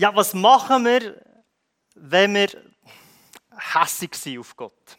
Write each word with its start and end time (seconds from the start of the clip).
Ja, 0.00 0.16
was 0.16 0.32
machen 0.32 0.86
wir, 0.86 1.14
wenn 1.94 2.34
wir 2.34 2.48
hässig 3.74 4.14
sind 4.14 4.38
auf 4.38 4.56
Gott? 4.56 4.96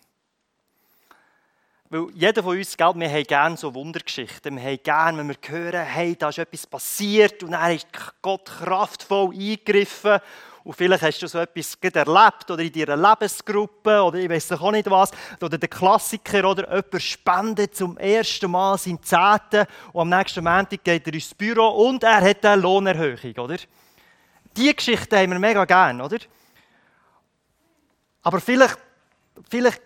Weil 1.90 2.06
jeder 2.14 2.44
von 2.44 2.56
uns, 2.56 2.78
gell, 2.78 2.94
wir 2.94 3.10
haben 3.10 3.24
gerne 3.24 3.58
so 3.58 3.74
Wundergeschichten. 3.74 4.58
Wir 4.58 4.64
haben 4.64 4.84
gerne, 4.84 5.18
wenn 5.18 5.30
wir 5.30 5.38
hören, 5.48 5.88
hey, 5.88 6.16
da 6.16 6.30
ist 6.30 6.38
etwas 6.38 6.68
passiert 6.68 7.42
und 7.42 7.50
dann 7.50 7.72
ist 7.72 7.88
Gott 8.22 8.46
kraftvoll 8.46 9.34
eingegriffen. 9.34 10.20
Und 10.64 10.76
vielleicht 10.76 11.02
hast 11.02 11.20
du 11.24 11.28
so 11.28 11.40
etwas 11.40 11.80
erlebt 11.82 12.52
oder 12.52 12.62
in 12.62 12.72
deiner 12.72 13.10
Lebensgruppe 13.10 14.04
oder 14.04 14.20
ich 14.20 14.30
weiß 14.30 14.52
auch 14.52 14.72
nicht 14.72 14.88
was. 14.88 15.10
Oder 15.42 15.58
der 15.58 15.68
Klassiker 15.68 16.48
oder 16.48 16.68
jemand 16.76 17.02
spendet 17.02 17.76
zum 17.76 17.98
ersten 17.98 18.52
Mal 18.52 18.78
sein 18.78 19.02
Zehnten 19.02 19.66
und 19.94 20.02
am 20.02 20.10
nächsten 20.10 20.44
Montag 20.44 20.84
geht 20.84 21.08
er 21.08 21.14
ins 21.16 21.34
Büro 21.34 21.88
und 21.88 22.04
er 22.04 22.22
hat 22.22 22.46
eine 22.46 22.62
Lohnerhöhung, 22.62 23.36
oder? 23.40 23.58
Die 24.58 24.76
Geschichte 24.76 25.18
haben 25.18 25.32
wir 25.32 25.40
mega 25.40 25.66
gern, 25.66 26.02
oder? 26.02 26.18
Aber 28.24 28.40
vielleicht, 28.40 28.78
vielleicht 29.50 29.82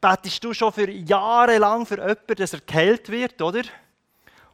betest 0.00 0.44
du 0.44 0.52
schon 0.52 0.72
für 0.72 0.90
Jahre 0.90 1.58
lang 1.58 1.86
für 1.86 1.96
jemanden, 1.96 2.34
dass 2.36 2.52
er 2.52 2.60
geheilt 2.60 3.08
wird, 3.08 3.40
oder? 3.42 3.62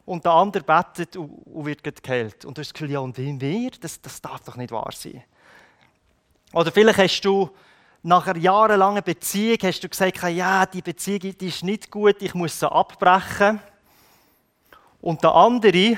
Und 0.05 0.23
der 0.23 0.31
andere 0.31 0.63
betet 0.63 1.15
und 1.15 1.65
wird 1.65 2.03
geheilt. 2.03 2.45
Und 2.45 2.57
du 2.57 2.61
hast 2.61 2.69
das 2.69 2.73
Gefühl, 2.73 2.91
ja, 2.91 2.99
und 2.99 3.17
wie 3.17 3.39
wir? 3.39 3.71
Das, 3.79 3.99
das 4.01 4.21
darf 4.21 4.41
doch 4.41 4.55
nicht 4.55 4.71
wahr 4.71 4.91
sein. 4.93 5.23
Oder 6.53 6.71
vielleicht 6.71 6.99
hast 6.99 7.21
du 7.21 7.49
nach 8.03 8.27
einer 8.27 8.39
jahrelangen 8.39 9.03
Beziehung 9.03 9.57
hast 9.63 9.83
du 9.83 9.89
gesagt, 9.89 10.21
ja, 10.21 10.65
die 10.67 10.83
Beziehung 10.83 11.35
die 11.37 11.47
ist 11.47 11.63
nicht 11.63 11.89
gut, 11.89 12.21
ich 12.21 12.35
muss 12.35 12.59
sie 12.59 12.71
abbrechen. 12.71 13.59
Und 15.01 15.23
der 15.23 15.33
andere 15.33 15.97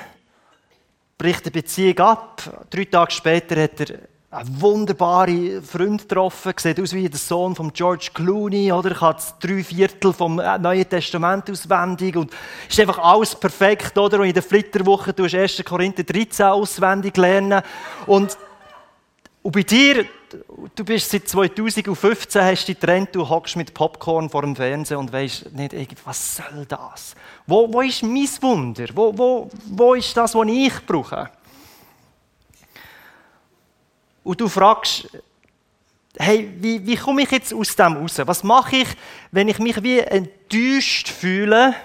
bricht 1.18 1.46
die 1.46 1.50
Beziehung 1.50 2.00
ab. 2.00 2.68
Drei 2.70 2.86
Tage 2.86 3.12
später 3.12 3.62
hat 3.62 3.80
er 3.80 4.00
einen 4.30 4.62
wunderbaren 4.62 5.64
Freund 5.64 6.02
getroffen, 6.02 6.54
sieht 6.58 6.80
aus 6.80 6.94
wie 6.94 7.10
der 7.10 7.18
Sohn 7.18 7.56
von 7.56 7.72
George 7.72 8.10
Clooney, 8.14 8.72
oder? 8.72 8.92
Ich 8.92 9.02
habe 9.02 9.22
drei 9.40 9.64
Viertel 9.64 10.14
vom 10.14 10.40
äh, 10.40 10.58
Neuen 10.60 10.88
Testament 10.88 11.50
auswendig 11.50 12.16
und 12.18 12.32
ist 12.70 12.80
einfach 12.80 13.00
alles 13.00 13.34
perfekt, 13.34 13.98
oder? 13.98 14.20
Und 14.20 14.28
in 14.28 14.34
der 14.34 14.44
Flitterwoche 14.44 15.14
du 15.14 15.24
1. 15.24 15.64
Korinther 15.64 16.04
13 16.04 16.46
auswendig 16.48 17.16
lernen 17.18 17.62
und 18.06 18.38
und 19.48 19.54
bei 19.54 19.64
dir, 19.64 20.06
du 20.76 20.86
bist 20.86 21.10
seit 21.10 21.28
2015, 21.28 22.42
hast 22.42 22.68
du 22.68 22.74
getrennt, 22.74 23.10
du 23.14 23.28
hockst 23.28 23.56
mit 23.56 23.74
Popcorn 23.74 24.30
vor 24.30 24.42
dem 24.42 24.56
Fernsehen 24.56 24.98
und 24.98 25.12
weißt 25.12 25.54
nicht, 25.54 26.06
was 26.06 26.38
soll 26.38 26.66
das? 26.66 27.16
Wo, 27.46 27.72
wo 27.72 27.82
ist 27.82 28.04
mein 28.04 28.28
Wunder? 28.42 28.86
Wo, 28.94 29.18
wo, 29.18 29.50
wo 29.66 29.94
ist 29.94 30.16
das, 30.16 30.36
was 30.36 30.48
ich 30.48 30.86
brauche? 30.86 31.30
Und 34.24 34.42
du 34.42 34.50
fragst, 34.50 35.08
hey, 36.18 36.52
wie, 36.60 36.86
wie 36.86 36.96
komme 36.96 37.22
ich 37.22 37.32
jetzt 37.32 37.54
aus 37.54 37.76
dem 37.76 37.94
raus? 37.96 38.18
Was 38.18 38.44
mache 38.44 38.78
ich, 38.78 38.88
wenn 39.32 39.48
ich 39.48 39.60
mich 39.60 39.82
wie 39.84 40.00
enttäuscht 40.00 41.08
fühle, 41.08 41.76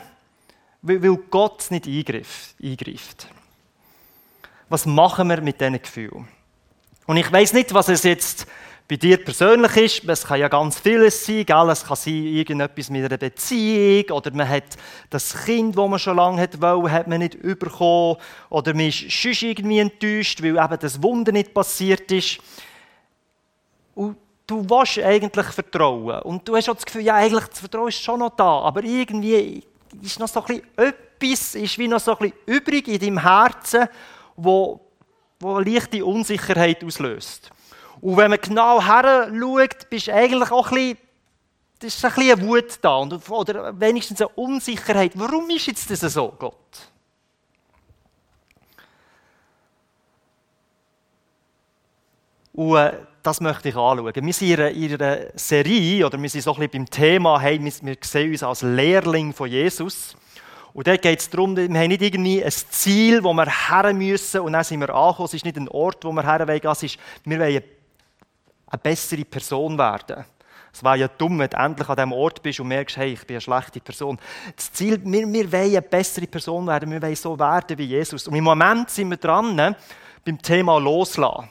weil 0.82 1.16
Gott 1.30 1.70
nicht 1.70 1.86
eingreift? 1.86 3.28
Was 4.68 4.86
machen 4.86 5.28
wir 5.28 5.40
mit 5.40 5.60
diesen 5.60 5.80
Gefühlen? 5.80 6.26
Und 7.06 7.16
ich 7.16 7.30
weiß 7.30 7.52
nicht, 7.52 7.74
was 7.74 7.88
es 7.88 8.04
jetzt 8.04 8.46
bei 8.92 8.96
dir 8.96 9.24
persönlich 9.24 9.76
ist. 9.76 10.04
Es 10.04 10.26
kann 10.26 10.38
ja 10.38 10.48
ganz 10.48 10.78
vieles 10.78 11.24
sein. 11.24 11.46
Gell? 11.46 11.70
Es 11.70 11.82
kann 11.84 11.96
sein, 11.96 12.26
irgendetwas 12.26 12.90
mit 12.90 13.04
einer 13.04 13.16
Beziehung 13.16 14.10
oder 14.10 14.30
man 14.32 14.46
hat 14.46 14.64
das 15.08 15.44
Kind, 15.44 15.78
das 15.78 15.88
man 15.88 15.98
schon 15.98 16.16
lange 16.16 16.46
wollen, 16.58 16.92
hat 16.92 17.08
man 17.08 17.20
nicht 17.20 17.40
bekommen. 17.40 18.16
Oder 18.50 18.74
man 18.74 18.88
ist 18.88 19.10
schon 19.10 19.32
irgendwie 19.40 19.78
enttäuscht, 19.78 20.42
weil 20.42 20.58
eben 20.58 20.78
das 20.78 21.02
Wunder 21.02 21.32
nicht 21.32 21.54
passiert 21.54 22.12
ist. 22.12 22.38
Und 23.94 24.18
du 24.46 24.62
willst 24.68 24.98
eigentlich 24.98 25.46
vertrauen. 25.46 26.20
Und 26.22 26.46
du 26.46 26.54
hast 26.54 26.68
auch 26.68 26.74
das 26.74 26.84
Gefühl, 26.84 27.02
ja, 27.02 27.14
eigentlich 27.14 27.46
das 27.46 27.60
Vertrauen 27.60 27.88
ist 27.88 28.02
schon 28.02 28.18
noch 28.18 28.36
da. 28.36 28.60
Aber 28.60 28.84
irgendwie 28.84 29.64
ist 30.02 30.20
noch 30.20 30.28
so 30.28 30.44
ein 30.44 30.46
bisschen 30.46 30.64
etwas, 30.76 31.54
ist 31.54 31.78
wie 31.78 31.88
noch 31.88 32.00
so 32.00 32.12
ein 32.12 32.18
bisschen 32.18 32.36
übrig 32.44 32.88
in 32.88 32.98
deinem 32.98 33.22
Herzen, 33.22 33.88
wo 34.36 34.81
wo 35.42 35.58
leichte 35.58 36.04
Unsicherheit 36.04 36.84
auslöst. 36.84 37.50
Und 38.00 38.16
wenn 38.16 38.30
man 38.30 38.40
genau 38.40 38.82
her 38.82 39.30
schaut, 39.32 39.90
bist 39.90 40.08
eigentlich 40.08 40.50
auch 40.50 40.70
ein 40.70 40.74
bisschen, 40.74 40.98
ist 41.82 42.04
ein 42.04 42.12
bisschen 42.12 42.40
eine 42.40 42.48
Wut 42.48 42.78
da 42.80 42.98
oder 42.98 43.80
wenigstens 43.80 44.20
eine 44.20 44.28
Unsicherheit. 44.30 45.12
Warum 45.14 45.50
ist 45.50 45.66
jetzt 45.66 45.90
das 45.90 46.00
so, 46.00 46.32
Gott? 46.38 46.56
Und 52.52 52.76
äh, 52.76 52.92
das 53.22 53.40
möchte 53.40 53.68
ich 53.68 53.76
anschauen. 53.76 54.12
Wir 54.14 54.32
sind 54.32 54.58
in 54.58 54.94
einer 55.00 55.18
Serie, 55.34 56.06
oder 56.06 56.20
wir 56.20 56.28
sind 56.28 56.42
so 56.42 56.52
ein 56.52 56.56
bisschen 56.56 56.70
beim 56.72 56.90
Thema, 56.90 57.40
hey, 57.40 57.58
wir 57.62 57.96
sehen 58.00 58.32
uns 58.32 58.42
als 58.42 58.62
Lehrling 58.62 59.32
von 59.32 59.48
Jesus. 59.48 60.16
Und 60.74 60.86
dort 60.86 61.02
geht 61.02 61.20
es 61.20 61.28
darum, 61.28 61.56
wir 61.56 61.64
haben 61.64 61.88
nicht 61.88 62.02
irgendwie 62.02 62.42
ein 62.42 62.50
Ziel, 62.50 63.22
wo 63.22 63.32
wir 63.34 63.46
her 63.46 63.92
müssen 63.92 64.40
und 64.40 64.52
dann 64.54 64.64
sind 64.64 64.80
wir 64.80 64.94
angekommen. 64.94 65.26
Es 65.26 65.34
ist 65.34 65.44
nicht 65.44 65.56
ein 65.56 65.68
Ort, 65.68 66.04
wo 66.04 66.12
wir 66.12 66.22
her 66.22 66.46
wollen. 66.46 66.60
Es 66.64 66.82
ist, 66.82 66.98
wir 67.24 67.38
wollen 67.38 67.62
eine 68.66 68.78
bessere 68.82 69.24
Person 69.24 69.76
werden. 69.76 70.24
Es 70.72 70.82
wäre 70.82 70.96
ja 70.96 71.08
dumm, 71.08 71.38
wenn 71.38 71.50
du 71.50 71.56
endlich 71.58 71.88
an 71.88 71.96
diesem 71.96 72.12
Ort 72.12 72.42
bist 72.42 72.58
und 72.60 72.68
merkst, 72.68 72.96
hey, 72.96 73.12
ich 73.12 73.26
bin 73.26 73.34
eine 73.34 73.42
schlechte 73.42 73.80
Person. 73.80 74.18
Das 74.56 74.72
Ziel, 74.72 74.98
wir, 75.04 75.30
wir 75.30 75.52
wollen 75.52 75.70
eine 75.70 75.82
bessere 75.82 76.26
Person 76.26 76.66
werden. 76.66 76.90
Wir 76.90 77.02
wollen 77.02 77.14
so 77.14 77.38
werden 77.38 77.76
wie 77.76 77.84
Jesus. 77.84 78.26
Und 78.26 78.34
im 78.34 78.44
Moment 78.44 78.88
sind 78.88 79.10
wir 79.10 79.18
dran 79.18 79.54
ne, 79.54 79.76
beim 80.24 80.40
Thema 80.40 80.78
Loslassen. 80.78 81.50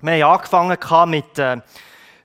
Wir 0.00 0.26
haben 0.26 0.40
angefangen 0.52 1.10
mit, 1.10 1.38
äh, 1.38 1.58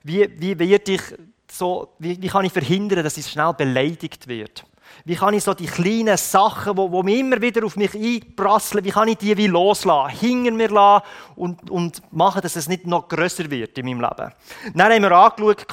wie, 0.02 0.28
wie, 0.40 0.58
werde 0.58 0.92
ich 0.92 1.02
so, 1.50 1.94
wie, 2.00 2.20
wie 2.20 2.28
kann 2.28 2.44
ich 2.44 2.52
verhindern, 2.52 3.04
dass 3.04 3.16
ich 3.16 3.28
schnell 3.28 3.52
beleidigt 3.52 4.26
wird. 4.26 4.64
Wie 5.06 5.16
kann 5.16 5.34
ich 5.34 5.44
so 5.44 5.52
die 5.52 5.66
kleinen 5.66 6.16
Sachen, 6.16 6.76
die, 6.76 7.02
die 7.06 7.20
immer 7.20 7.40
wieder 7.42 7.66
auf 7.66 7.76
mich 7.76 7.94
einprasseln, 7.94 8.82
wie 8.84 8.90
kann 8.90 9.08
ich 9.08 9.18
die 9.18 9.36
wie 9.36 9.48
loslassen, 9.48 10.16
hinter 10.16 10.52
mir 10.52 10.70
lassen 10.70 11.04
und, 11.36 11.70
und 11.70 12.00
machen, 12.10 12.40
dass 12.40 12.56
es 12.56 12.68
nicht 12.68 12.86
noch 12.86 13.06
grösser 13.06 13.50
wird 13.50 13.76
in 13.76 13.84
meinem 13.84 14.00
Leben. 14.00 14.32
Dann 14.74 14.92
haben 14.92 15.02
wir 15.02 15.12
angeschaut, 15.12 15.66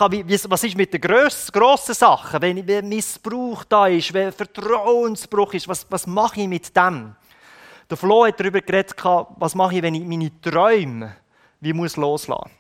was 0.50 0.64
ist 0.66 0.76
mit 0.76 0.94
den 0.94 1.00
grossen 1.00 1.96
Sachen, 1.96 2.42
wenn, 2.42 2.68
wenn 2.68 2.90
Missbrauch 2.90 3.64
da 3.64 3.88
ist, 3.88 4.14
wenn 4.14 4.34
Vertrauensbruch 4.34 5.54
ist, 5.54 5.68
was, 5.70 5.86
was 5.90 6.06
mache 6.06 6.42
ich 6.42 6.48
mit 6.50 6.76
dem? 6.76 7.16
Der 7.90 7.98
Flo 7.98 8.26
hat 8.26 8.38
darüber 8.38 8.60
geredet, 8.60 8.96
was 9.38 9.56
mache 9.56 9.76
ich, 9.76 9.82
wenn 9.82 9.96
ich 9.96 10.06
meine 10.06 10.32
Träume 10.42 11.16
wie 11.62 11.74
muss 11.74 11.96
loslassen 11.96 12.52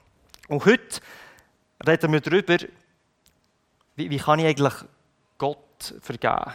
Und 0.48 0.64
heute 0.66 1.02
reden 1.86 2.14
wir 2.14 2.22
darüber, 2.22 2.58
wie, 3.96 4.10
wie 4.10 4.18
kann 4.18 4.40
ich 4.40 4.46
eigentlich 4.46 4.74
Gott 5.38 5.58
vergeben. 6.02 6.52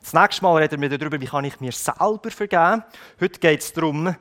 Das 0.00 0.12
nächste 0.12 0.42
Mal 0.42 0.62
reden 0.62 0.80
wir 0.80 0.88
darüber, 0.88 1.20
wie 1.20 1.26
kann 1.26 1.44
ich 1.44 1.58
mir 1.60 1.72
selber 1.72 2.30
vergeben. 2.30 2.84
Heute 3.20 3.40
geht 3.40 3.60
es 3.60 3.72
darum, 3.72 4.14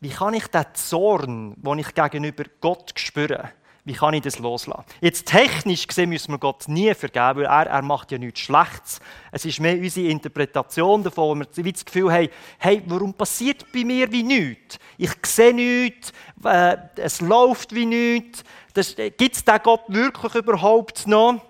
wie 0.00 0.08
kann 0.08 0.34
ich 0.34 0.46
den 0.48 0.64
Zorn, 0.72 1.54
den 1.56 1.78
ich 1.78 1.94
gegenüber 1.94 2.44
Gott 2.60 2.92
spüre, 2.96 3.50
wie 3.84 3.92
kann 3.94 4.14
ich 4.14 4.22
das 4.22 4.38
loslassen? 4.38 4.84
Jetzt 5.00 5.26
technisch 5.26 5.86
gesehen 5.86 6.10
müssen 6.10 6.32
wir 6.32 6.38
Gott 6.38 6.68
nie 6.68 6.92
vergeben, 6.94 7.40
weil 7.40 7.44
er, 7.44 7.66
er 7.66 7.82
macht 7.82 8.12
ja 8.12 8.18
nichts 8.18 8.40
Schlechtes. 8.40 9.00
Es 9.32 9.44
ist 9.44 9.60
mehr 9.60 9.76
unsere 9.76 10.08
Interpretation 10.08 11.02
davon, 11.02 11.40
wo 11.40 11.62
wir 11.64 11.72
das 11.72 11.84
Gefühl 11.84 12.12
haben, 12.12 12.28
hey, 12.58 12.82
warum 12.86 13.14
passiert 13.14 13.64
bei 13.72 13.84
mir 13.84 14.10
wie 14.12 14.22
nichts? 14.22 14.78
Ich 14.98 15.12
sehe 15.24 15.54
nichts, 15.54 16.12
äh, 16.44 16.76
es 16.96 17.20
läuft 17.20 17.74
wie 17.74 17.86
nichts. 17.86 18.42
Gibt 18.74 19.36
es 19.36 19.44
den 19.44 19.60
Gott 19.62 19.82
wirklich 19.88 20.34
überhaupt 20.34 21.06
noch? 21.06 21.40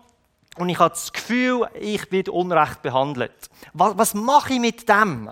Und 0.56 0.68
ich 0.68 0.78
habe 0.78 0.90
das 0.90 1.12
Gefühl, 1.12 1.68
ich 1.78 2.10
werde 2.10 2.32
unrecht 2.32 2.82
behandelt. 2.82 3.50
Was, 3.72 3.96
was 3.96 4.14
mache 4.14 4.54
ich 4.54 4.60
mit 4.60 4.88
dem? 4.88 5.30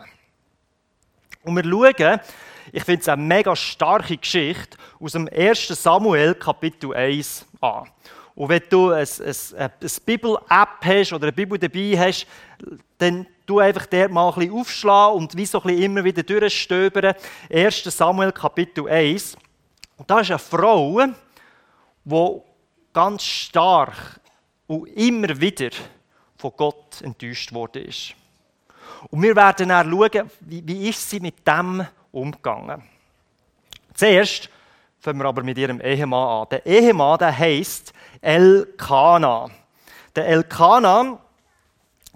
Und 1.43 1.57
wir 1.57 1.65
schauen, 1.65 2.21
ich 2.73 2.85
finde 2.85 3.01
es 3.01 3.09
eine 3.09 3.23
mega 3.23 3.57
starke 3.57 4.17
Geschichte 4.17 4.77
aus 5.01 5.13
dem 5.13 5.29
1. 5.29 5.69
Samuel 5.69 6.35
Kapitel 6.35 6.95
1 6.95 7.47
an. 7.61 7.89
Und 8.35 8.49
wenn 8.49 8.63
du 8.71 8.91
eine, 8.91 9.05
eine, 9.05 9.73
eine 9.81 9.91
Bibel-App 10.07 10.85
hast 10.85 11.13
oder 11.13 11.25
eine 11.25 11.33
Bibel 11.33 11.59
dabei 11.59 11.99
hast, 11.99 12.27
dann 12.99 13.27
du 13.47 13.59
einfach 13.59 13.87
der 13.87 14.09
mal 14.09 14.29
ein 14.29 14.35
bisschen 14.35 14.55
aufschlagen 14.55 15.17
und 15.17 15.37
wie 15.37 15.47
so 15.47 15.59
ein 15.61 15.67
bisschen 15.67 15.83
immer 15.83 16.05
wieder 16.05 16.23
durchstöbern. 16.23 17.15
1. 17.51 17.85
Samuel 17.85 18.31
Kapitel 18.31 18.89
1. 18.89 19.37
Und 19.97 20.09
da 20.09 20.21
ist 20.21 20.31
eine 20.31 20.39
Frau, 20.39 21.03
die 22.05 22.41
ganz 22.93 23.25
stark 23.25 24.21
und 24.69 24.87
immer 24.97 25.41
wieder 25.41 25.71
von 26.37 26.53
Gott 26.57 27.03
enttäuscht 27.03 27.53
worden 27.53 27.85
ist. 27.85 28.15
Und 29.11 29.23
wir 29.23 29.35
werden 29.35 29.69
dann 29.69 29.91
schauen, 29.91 30.31
wie, 30.41 30.67
wie 30.67 30.89
ist 30.89 31.11
sie 31.11 31.19
mit 31.19 31.47
dem 31.47 31.85
umgegangen. 32.13 32.83
Zuerst 33.95 34.49
fangen 35.01 35.19
wir 35.19 35.27
aber 35.27 35.43
mit 35.43 35.59
ihrem 35.59 35.81
Ehemann 35.81 36.43
an. 36.43 36.47
Der 36.51 36.65
Ehemann, 36.65 37.19
der 37.19 37.37
heisst 37.37 37.93
Elkana. 38.21 39.49
Der 40.15 40.27
Elkana, 40.27 41.19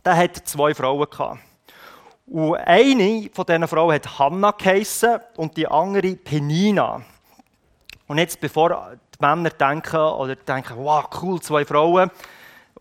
der 0.05 0.17
hat 0.17 0.37
zwei 0.37 0.75
Frauen 0.75 1.09
gehabt. 1.11 1.41
Und 2.27 2.55
eine 2.57 3.29
von 3.33 3.47
diesen 3.47 3.69
Frauen 3.69 3.95
hat 3.95 4.19
Hannah 4.19 4.53
geheissen 4.53 5.21
und 5.37 5.57
die 5.57 5.67
andere 5.67 6.15
Penina. 6.17 7.03
Und 8.07 8.19
jetzt, 8.19 8.41
bevor 8.41 8.99
die 9.15 9.21
Männer 9.21 9.51
denken 9.51 9.97
oder 9.97 10.37
denken, 10.37 10.77
wow, 10.77 11.09
cool, 11.21 11.41
zwei 11.41 11.65
Frauen, 11.65 12.11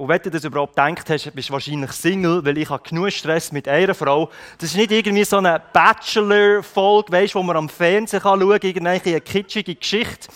und 0.02 0.08
wenn 0.08 0.20
du 0.20 0.32
das 0.32 0.44
überhaupt 0.44 0.76
gedacht 0.76 1.08
hast, 1.12 1.32
bist 1.36 1.50
du 1.50 1.54
wahrscheinlich 1.54 1.92
Single, 1.92 2.44
weil 2.44 2.58
ich 2.58 2.68
habe 2.72 2.82
genug 2.82 3.12
Stress 3.12 3.52
mit 3.52 3.68
einer 3.68 3.94
Frau. 3.94 4.32
Das 4.58 4.72
ist 4.72 4.76
nicht 4.76 4.92
irgendwie 4.92 5.24
so 5.24 5.38
eine 5.38 5.62
Bachelor-Folge, 5.72 7.12
weißt, 7.12 7.36
wo 7.36 7.44
man 7.44 7.56
am 7.56 7.70
Fernsehen 7.70 8.20
kann 8.20 8.42
schauen 8.42 8.60
kann, 8.60 8.68
irgendeine 8.68 9.22
kitschige 9.22 9.76
Geschichte. 9.76 10.28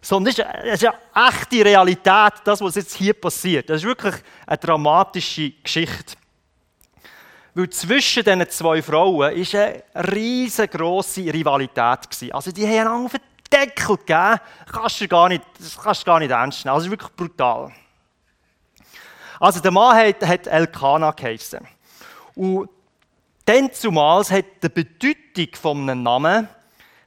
Sondern 0.00 0.32
das 0.32 0.38
ist, 0.38 0.46
das 0.64 0.82
ist 0.82 0.88
eine 1.12 1.28
echte 1.28 1.64
Realität, 1.64 2.34
das, 2.44 2.60
was 2.60 2.76
jetzt 2.76 2.94
hier 2.94 3.14
passiert. 3.14 3.68
Das 3.68 3.78
ist 3.78 3.84
wirklich 3.84 4.14
eine 4.46 4.58
dramatische 4.58 5.50
Geschichte. 5.60 6.14
Weil 7.54 7.68
zwischen 7.70 8.22
diesen 8.22 8.48
zwei 8.48 8.80
Frauen 8.80 9.18
war 9.18 9.30
eine 9.30 9.82
riesengroße 10.12 11.34
Rivalität. 11.34 12.30
Also 12.30 12.52
die 12.52 12.64
haben 12.64 13.08
einen 13.10 13.10
Deckel 13.52 13.96
gegeben. 13.96 14.38
Kannst 14.70 15.00
du 15.00 15.08
gar 15.08 15.28
nicht, 15.28 15.42
das 15.58 15.76
kannst 15.76 16.02
du 16.02 16.06
gar 16.06 16.20
nicht 16.20 16.30
ernst 16.30 16.64
nehmen. 16.64 16.74
Also 16.76 16.86
es 16.86 16.92
ist 16.92 16.92
wirklich 16.92 17.16
brutal. 17.16 17.72
Also 19.40 19.58
der 19.60 19.70
Mann 19.70 19.96
hat, 19.96 20.24
hat 20.24 20.46
Elkanah 20.46 21.12
geheißen. 21.12 21.66
Und 22.36 22.68
dann 23.46 23.72
zumals 23.72 24.30
hat 24.30 24.44
die 24.62 24.68
Bedeutung 24.68 25.48
von 25.60 25.90
einem 25.90 26.02
Namen, 26.02 26.48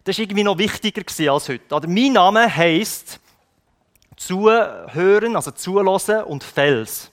das 0.03 0.18
war 0.18 0.24
irgendwie 0.24 0.44
noch 0.44 0.57
wichtiger 0.57 1.03
als 1.31 1.47
heute. 1.47 1.74
Oder 1.74 1.88
mein 1.88 2.12
Name 2.12 2.53
heisst 2.53 3.19
zuhören, 4.18 5.35
also 5.35 5.51
zulassen 5.51 6.24
und 6.24 6.44
Fels. 6.44 7.12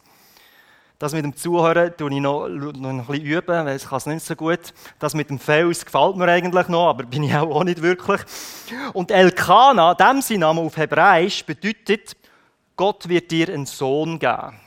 Das 0.99 1.13
mit 1.13 1.25
dem 1.25 1.37
Zuhören 1.37 1.97
tue 1.97 2.13
ich 2.13 2.21
noch, 2.21 2.49
noch 2.49 2.91
ein 2.91 3.07
bisschen 3.07 3.25
üben, 3.25 3.67
weil 3.67 3.77
ich 3.77 3.85
kann 3.85 3.99
es 3.99 4.07
nicht 4.07 4.25
so 4.25 4.35
gut. 4.35 4.75
Das 4.99 5.15
mit 5.15 5.31
dem 5.31 5.39
Fels 5.39 5.85
gefällt 5.85 6.17
mir 6.17 6.29
eigentlich 6.29 6.69
noch, 6.69 6.89
aber 6.89 7.05
bin 7.05 7.23
ich 7.23 7.35
auch, 7.35 7.65
nicht 7.65 7.81
wirklich. 7.81 8.21
Und 8.93 9.11
Elkanah, 9.11 9.95
dem 9.95 10.21
sein 10.21 10.41
Name 10.41 10.61
auf 10.61 10.77
Hebräisch, 10.77 11.45
bedeutet, 11.45 12.17
Gott 12.77 13.09
wird 13.09 13.31
dir 13.31 13.49
einen 13.49 13.67
Sohn 13.67 14.19
geben. 14.19 14.61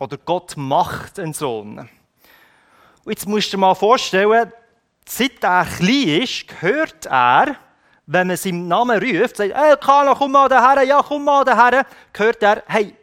Oder 0.00 0.16
Gott 0.16 0.56
macht 0.56 1.18
einen 1.18 1.34
Sohn. 1.34 1.78
Und 1.78 3.12
jetzt 3.12 3.28
musst 3.28 3.52
du 3.52 3.56
dir 3.56 3.60
mal 3.60 3.74
vorstellen, 3.74 4.50
seit 5.06 5.44
er 5.44 5.66
klein 5.66 6.22
ist, 6.22 6.46
hört 6.60 7.06
er, 7.06 7.56
wenn 8.06 8.26
man 8.28 8.36
seinen 8.36 8.66
Namen 8.66 8.98
ruft, 8.98 9.36
sagt, 9.36 9.54
hey, 9.54 9.76
Kana, 9.78 10.14
komm 10.14 10.32
mal 10.32 10.48
daher, 10.48 10.82
ja, 10.82 11.02
komm 11.02 11.24
mal 11.24 11.44
daher, 11.44 11.86
hört 12.16 12.42
er, 12.42 12.62
hey, 12.66 12.96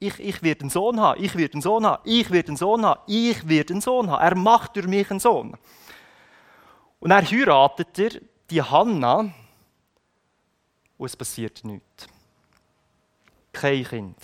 ich, 0.00 0.18
ich 0.18 0.42
werde 0.42 0.62
einen 0.62 0.70
Sohn 0.70 0.98
haben, 1.00 1.22
ich 1.22 1.36
werde 1.36 1.54
einen 1.54 1.62
Sohn 1.62 1.86
haben, 1.86 2.02
ich 2.04 2.30
werde 2.30 2.48
einen 2.48 2.56
Sohn 2.56 2.84
haben, 2.84 3.00
ich 3.06 3.48
werde 3.48 3.74
einen 3.74 3.80
Sohn 3.80 4.10
haben. 4.10 4.22
Er 4.22 4.34
macht 4.34 4.74
durch 4.74 4.86
mich 4.88 5.10
einen 5.10 5.20
Sohn. 5.20 5.56
Und 6.98 7.10
er 7.12 7.22
heiratet 7.22 7.98
er 7.98 8.10
die 8.50 8.60
Hanna 8.60 9.32
und 10.98 11.06
es 11.06 11.16
passiert 11.16 11.62
nichts. 11.64 12.08
Kein 13.52 13.84
Kind. 13.84 14.16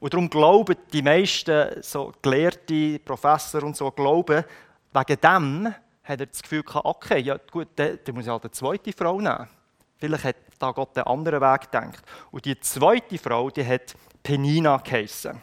Und 0.00 0.14
darum 0.14 0.30
glauben 0.30 0.76
die 0.92 1.02
meisten 1.02 1.82
so 1.82 2.12
Gelehrte, 2.22 2.98
Professor 3.04 3.62
und 3.62 3.76
so, 3.76 3.90
glauben, 3.90 4.44
wegen 4.92 5.20
dem 5.20 5.74
hat 6.02 6.20
er 6.20 6.26
das 6.26 6.42
Gefühl 6.42 6.62
gehabt, 6.62 6.86
okay, 6.86 7.20
ja 7.20 7.36
gut, 7.50 7.68
dann, 7.76 7.98
muss 8.12 8.24
ich 8.24 8.30
halt 8.30 8.42
eine 8.42 8.50
zweite 8.50 8.92
Frau 8.92 9.20
nehmen. 9.20 9.48
Vielleicht 9.98 10.24
hat 10.24 10.36
da 10.58 10.70
Gott 10.72 10.96
einen 10.96 11.06
anderen 11.06 11.42
Weg 11.42 11.60
gedacht. 11.70 12.02
Und 12.30 12.46
die 12.46 12.58
zweite 12.58 13.18
Frau, 13.18 13.50
die 13.50 13.64
hat 13.64 13.94
Penina 14.22 14.78
geheissen. 14.78 15.40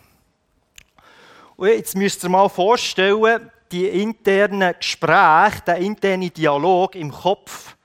Und 1.55 1.67
jetzt 1.67 1.95
müsst 1.95 2.23
ihr 2.23 2.29
mal 2.29 2.49
vorstellen, 2.49 3.51
die 3.71 3.87
internen 3.87 4.73
Gespräche, 4.77 5.61
der 5.67 5.77
interne 5.77 6.31
Dialog 6.31 6.95
im 6.95 7.11
Kopf 7.11 7.75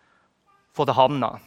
von 0.73 0.87
der 0.87 0.97
Hannah 0.97 1.41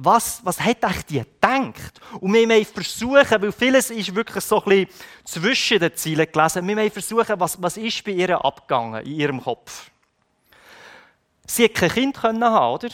was, 0.00 0.40
was 0.44 0.60
hat 0.60 0.84
euch 0.84 1.02
die 1.06 1.18
gedacht? 1.18 2.00
Und 2.20 2.32
wir 2.32 2.48
wollen 2.48 2.64
versuchen, 2.64 3.42
weil 3.42 3.50
vieles 3.50 3.90
ist 3.90 4.14
wirklich 4.14 4.44
so 4.44 4.62
ein 4.62 4.86
bisschen 4.86 4.88
zwischen 5.24 5.80
den 5.80 5.94
Zielen 5.96 6.30
gelesen, 6.30 6.68
wir 6.68 6.76
wollen 6.76 6.90
versuchen, 6.90 7.40
was, 7.40 7.60
was 7.60 7.76
ist 7.76 8.04
bei 8.04 8.12
ihr 8.12 8.44
abgegangen 8.44 9.04
in 9.04 9.12
ihrem 9.12 9.42
Kopf. 9.42 9.90
Sie 11.44 11.64
hat 11.64 11.74
kein 11.74 11.90
Kind 11.90 12.16
können 12.16 12.44
haben, 12.44 12.74
oder? 12.74 12.88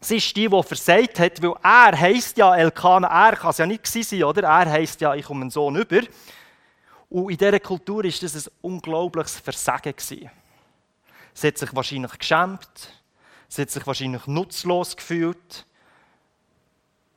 Sie 0.00 0.18
ist 0.18 0.36
die, 0.36 0.48
die 0.48 0.62
versagt 0.62 1.18
hat, 1.18 1.42
weil 1.42 1.54
er 1.60 1.98
heisst 1.98 2.38
ja 2.38 2.54
Elkanah, 2.54 3.08
er 3.08 3.36
kann 3.36 3.50
es 3.50 3.58
ja 3.58 3.66
nicht 3.66 3.84
sein, 3.84 4.22
oder? 4.22 4.44
Er 4.44 4.70
heisst 4.70 5.00
ja, 5.00 5.14
ich 5.16 5.24
komme 5.24 5.40
einen 5.40 5.50
Sohn 5.50 5.74
über. 5.74 6.02
Und 7.08 7.32
in 7.32 7.36
dieser 7.36 7.58
Kultur 7.58 8.04
war 8.04 8.10
das 8.10 8.46
ein 8.46 8.52
unglaubliches 8.62 9.40
Versagen. 9.40 9.94
Sie 9.98 10.30
hat 11.44 11.58
sich 11.58 11.74
wahrscheinlich 11.74 12.16
geschämt, 12.16 12.92
sie 13.48 13.62
hat 13.62 13.70
sich 13.70 13.84
wahrscheinlich 13.84 14.26
nutzlos 14.28 14.96
gefühlt. 14.96 15.66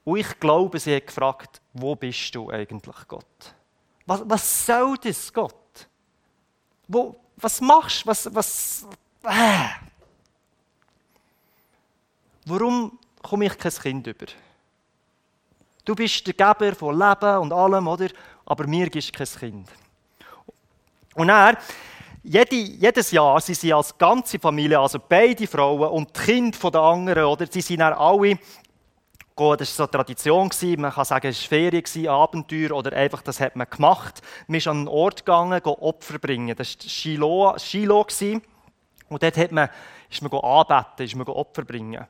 Und 0.04 0.18
ich 0.18 0.40
glaube, 0.40 0.80
sie 0.80 0.96
hat 0.96 1.08
gefragt, 1.08 1.62
wo 1.74 1.96
bist 1.96 2.34
du 2.36 2.50
eigentlich, 2.50 3.08
Gott? 3.08 3.56
Was, 4.06 4.22
was 4.26 4.66
soll 4.66 4.98
das, 4.98 5.32
Gott? 5.32 5.88
Wo, 6.88 7.16
was 7.38 7.62
machst 7.62 8.04
du? 8.04 8.08
Was, 8.08 8.34
was, 8.34 8.86
äh. 9.24 9.70
Warum 12.46 13.00
komme 13.22 13.46
ich 13.46 13.58
kein 13.58 13.72
Kind 13.72 14.08
über? 14.08 14.26
Du 15.86 15.96
bist 15.96 16.26
der 16.28 16.34
Geber 16.34 16.76
von 16.76 16.98
Leben 16.98 17.38
und 17.40 17.54
allem, 17.54 17.88
oder? 17.88 18.10
Aber 18.46 18.68
mir 18.68 18.90
gibst 18.90 19.14
kein 19.14 19.28
Kind. 19.28 19.70
Und 21.16 21.30
er, 21.30 21.58
jede, 22.24 22.56
jedes 22.56 23.12
Jahr 23.12 23.40
sind 23.42 23.56
sie 23.56 23.74
als 23.74 23.98
ganze 23.98 24.40
Familie, 24.40 24.80
also 24.80 24.98
beide 24.98 25.46
Frauen 25.46 25.90
und 25.90 26.16
die 26.16 26.22
Kinder 26.22 26.72
der 26.72 26.82
anderen, 26.82 27.26
oder? 27.26 27.46
Sie 27.48 27.62
sind 27.62 27.80
dann 27.80 27.94
alle 27.94 28.40
gehen. 29.36 29.58
Das 29.58 29.68
war 29.70 29.76
so 29.76 29.84
eine 29.84 29.92
Tradition. 29.92 30.50
Man 30.78 30.92
kann 30.92 31.06
sagen, 31.06 31.28
es 31.28 31.42
war 31.44 31.50
Ferien, 31.50 32.08
Abenteuer 32.08 32.72
oder 32.72 32.94
einfach, 32.94 33.22
das 33.22 33.40
hat 33.40 33.56
man 33.56 33.70
gemacht. 33.70 34.22
Man 34.48 34.58
ist 34.58 34.68
an 34.68 34.78
einen 34.78 34.88
Ort 34.88 35.26
gegangen, 35.26 35.62
Opfer 35.62 36.20
bringen. 36.20 36.56
Das 36.56 36.78
war 36.78 36.90
Shiloh. 36.90 37.58
Shiloh 37.58 38.06
und 39.10 39.22
dort 39.22 39.38
hat 39.38 39.52
man, 39.52 39.70
ist 40.10 40.22
man 40.22 40.32
anbeten, 40.32 41.06
ist 41.06 41.16
man 41.16 41.28
Opfer 41.28 41.64
bringen. 41.64 42.06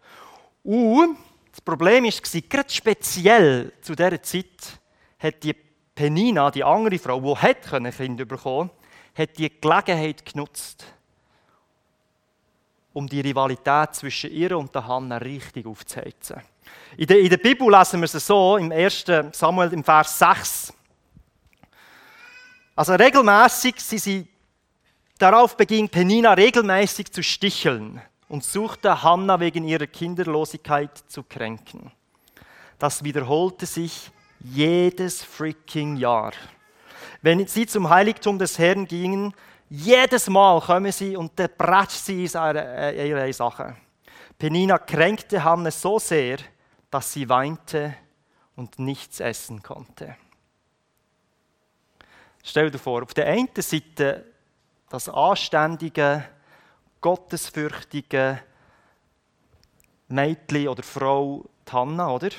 Und 0.64 1.18
das 1.52 1.62
Problem 1.62 2.06
war, 2.06 2.42
gerade 2.50 2.70
speziell 2.70 3.74
zu 3.82 3.96
dieser 3.96 4.22
Zeit 4.24 4.80
hat 5.20 5.44
die 5.44 5.54
Penina, 5.96 6.50
die 6.50 6.64
andere 6.64 6.98
Frau, 6.98 7.20
die 7.20 7.36
hat 7.36 7.74
ein 7.74 7.92
Kind 7.92 8.28
bekommen 8.28 8.70
hat 9.16 9.38
die 9.38 9.50
Gelegenheit 9.62 10.26
genutzt, 10.26 10.86
um 12.94 13.08
die 13.08 13.22
Rivalität 13.22 13.96
zwischen 13.96 14.32
ihr 14.32 14.58
und 14.58 14.74
der 14.74 14.88
Hanna 14.88 15.18
richtig 15.18 15.66
aufzuheizen. 15.66 16.42
In 16.98 17.08
der, 17.08 17.20
in 17.20 17.30
der 17.30 17.38
Bibel 17.38 17.70
lesen 17.72 18.00
wir 18.00 18.06
es 18.06 18.26
so, 18.26 18.58
im 18.58 18.72
1. 18.72 19.06
Samuel 19.32 19.74
im 19.74 19.84
Vers 19.84 20.20
6. 20.20 20.74
Also 22.76 22.94
regelmäßig, 22.94 23.76
sie, 23.78 23.98
sie, 23.98 24.28
darauf 25.18 25.56
beging 25.56 25.90
Penina 25.90 26.34
regelmäßig 26.34 27.12
zu 27.12 27.24
sticheln 27.24 28.02
und 28.28 28.44
suchte 28.44 29.04
Hannah 29.04 29.40
wegen 29.40 29.64
ihrer 29.64 29.88
Kinderlosigkeit 29.88 30.98
zu 31.08 31.24
kränken. 31.24 31.92
Das 32.80 33.04
wiederholte 33.04 33.66
sich 33.66 34.12
jedes 34.40 35.24
freaking 35.24 35.98
Jahr. 35.98 36.34
Wenn 37.22 37.46
sie 37.48 37.66
zum 37.68 37.90
Heiligtum 37.90 38.40
des 38.40 38.58
Herrn 38.60 38.86
gingen, 38.86 39.34
jedes 39.70 40.30
Mal 40.30 40.60
kommen 40.62 40.92
sie 40.92 41.16
und 41.16 41.38
der 41.40 41.48
bratscht 41.48 42.06
sie 42.06 42.26
ihre, 42.26 42.94
ihre 42.94 43.34
Sache. 43.34 43.78
Penina 44.38 44.78
kränkte 44.78 45.44
Hannah 45.44 45.72
so 45.72 46.00
sehr, 46.00 46.38
dass 46.94 47.12
sie 47.12 47.28
weinte 47.28 47.96
und 48.56 48.78
nichts 48.78 49.20
essen 49.20 49.64
konnte. 49.64 50.16
Stell 52.44 52.70
dir 52.70 52.78
vor, 52.78 53.02
auf 53.02 53.16
der 53.16 53.26
einen 53.26 53.50
Seite 53.56 54.26
das 54.90 55.10
anständige, 55.10 56.24
gottesfürchtige 57.02 58.40
Mädchen 60.10 60.68
oder 60.68 60.84
Frau 60.84 61.44
Tanna, 61.66 62.12
oder? 62.12 62.30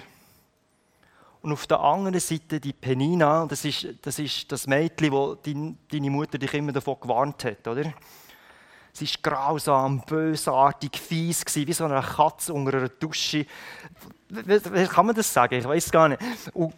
Und 1.42 1.50
auf 1.50 1.66
der 1.66 1.80
anderen 1.80 2.20
Seite 2.20 2.60
die 2.60 2.72
Penina, 2.72 3.46
das 3.46 3.64
ist 3.64 3.88
das, 4.02 4.20
ist 4.20 4.52
das 4.52 4.68
Mädchen, 4.68 5.10
wo 5.10 5.34
deine 5.34 6.10
Mutter 6.10 6.38
dich 6.38 6.54
immer 6.54 6.70
davon 6.70 7.00
gewarnt 7.00 7.44
hat, 7.44 7.66
oder? 7.66 7.92
Sie 8.96 9.08
war 9.08 9.22
grausam, 9.22 10.02
bösartig, 10.02 10.96
fies, 10.96 11.44
wie 11.52 11.72
so 11.72 11.86
eine 11.86 12.00
Katze 12.00 12.54
unter 12.54 12.78
einer 12.78 12.88
Dusche. 12.88 13.44
Wie 14.34 14.86
kann 14.86 15.06
man 15.06 15.14
das 15.14 15.32
sagen? 15.32 15.54
Ich 15.54 15.64
weiß 15.64 15.90
gar 15.90 16.08
nicht. 16.08 16.20
Und 16.52 16.74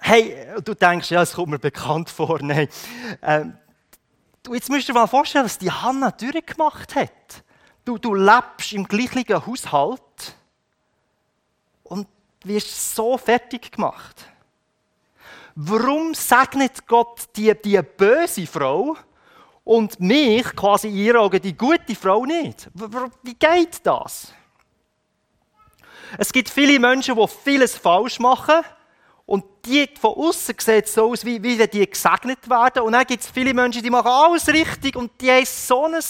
hey, 0.00 0.36
du 0.64 0.74
denkst, 0.74 1.10
ja, 1.10 1.22
es 1.22 1.32
kommt 1.34 1.50
mir 1.50 1.58
bekannt 1.58 2.10
vor. 2.10 2.38
Nein. 2.42 2.68
Ähm, 3.22 3.56
jetzt 4.50 4.68
musst 4.68 4.88
du 4.88 4.92
dir 4.92 4.98
mal 4.98 5.06
vorstellen, 5.06 5.44
was 5.44 5.58
die 5.58 5.70
Hanna 5.70 6.10
durchgemacht 6.10 6.94
hat. 6.94 7.44
Du, 7.84 7.98
du 7.98 8.14
lebst 8.14 8.72
im 8.72 8.86
gleichen 8.86 9.24
Haushalt 9.28 10.36
und 11.84 12.06
wirst 12.44 12.94
so 12.94 13.16
fertig 13.18 13.72
gemacht. 13.72 14.26
Warum 15.54 16.14
segnet 16.14 16.86
Gott 16.86 17.28
die, 17.36 17.52
die 17.62 17.80
böse 17.82 18.46
Frau? 18.46 18.96
und 19.64 20.00
mich 20.00 20.44
quasi 20.56 20.88
in 20.88 20.96
ihren 20.96 21.16
Augen 21.18 21.40
die 21.40 21.56
gute 21.56 21.94
Frau 21.94 22.24
nicht. 22.24 22.68
Wie 23.22 23.34
geht 23.34 23.84
das? 23.84 24.32
Es 26.18 26.32
gibt 26.32 26.48
viele 26.48 26.78
Menschen, 26.78 27.16
die 27.16 27.28
vieles 27.28 27.76
falsch 27.76 28.18
machen. 28.18 28.62
Und 29.24 29.44
die 29.64 29.88
von 30.00 30.14
außen 30.14 30.54
sehen 30.58 30.82
so 30.84 31.10
aus, 31.10 31.24
wie, 31.24 31.42
wie 31.42 31.56
die 31.66 31.88
gesegnet 31.88 32.50
werden. 32.50 32.82
Und 32.82 32.92
dann 32.92 33.06
gibt 33.06 33.22
es 33.22 33.30
viele 33.30 33.54
Menschen, 33.54 33.82
die 33.82 33.90
machen 33.90 34.08
alles 34.08 34.48
richtig 34.48 34.96
und 34.96 35.12
die 35.20 35.30
haben 35.30 35.46
so 35.46 35.86
ein 35.86 36.00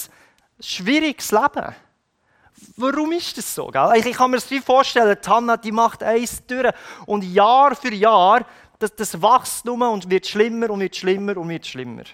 schwieriges 0.59 1.31
Leben. 1.31 1.75
Warum 2.77 3.13
ist 3.13 3.37
das 3.37 3.55
so? 3.55 3.69
Gell? 3.69 3.93
Ich, 3.97 4.17
kann 4.17 4.31
mir 4.31 4.39
das 4.39 4.51
wie 4.51 4.61
vorstellen, 4.61 5.17
die 5.23 5.29
Hanna, 5.29 5.57
die 5.57 5.73
macht 5.73 6.03
eins 6.03 6.45
durch 6.47 6.73
und 7.07 7.23
Jahr 7.23 7.75
für 7.77 7.93
Jahr, 7.93 8.47
das, 8.79 8.95
das 8.95 9.21
wächst 9.21 9.65
nur 9.65 9.91
und 9.91 10.09
wird 10.09 10.27
schlimmer 10.27 10.71
und 10.71 10.81
wird 10.81 10.97
schlimmer 10.97 11.37
und 11.37 11.49
wird 11.49 11.67
schlimmer. 11.67 12.05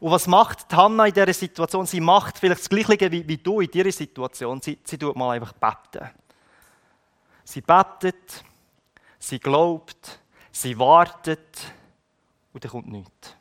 Und 0.00 0.10
was 0.10 0.26
macht 0.26 0.72
Hanna 0.74 1.06
in 1.06 1.12
dieser 1.12 1.32
Situation? 1.34 1.84
Sie 1.84 2.00
macht 2.00 2.38
vielleicht 2.38 2.62
das 2.62 2.68
Gleiche 2.70 3.12
wie, 3.12 3.26
wie 3.28 3.36
du 3.36 3.60
in 3.60 3.70
dieser 3.70 3.92
Situation. 3.92 4.60
Sie, 4.62 4.78
sie 4.82 4.96
tut 4.96 5.14
mal 5.14 5.32
einfach 5.32 5.52
beten. 5.52 6.08
Sie 7.44 7.60
betet, 7.60 8.42
sie 9.18 9.38
glaubt, 9.38 10.20
sie 10.50 10.78
wartet 10.78 11.72
und 12.52 12.64
dann 12.64 12.70
kommt 12.70 12.88
nichts. 12.88 13.36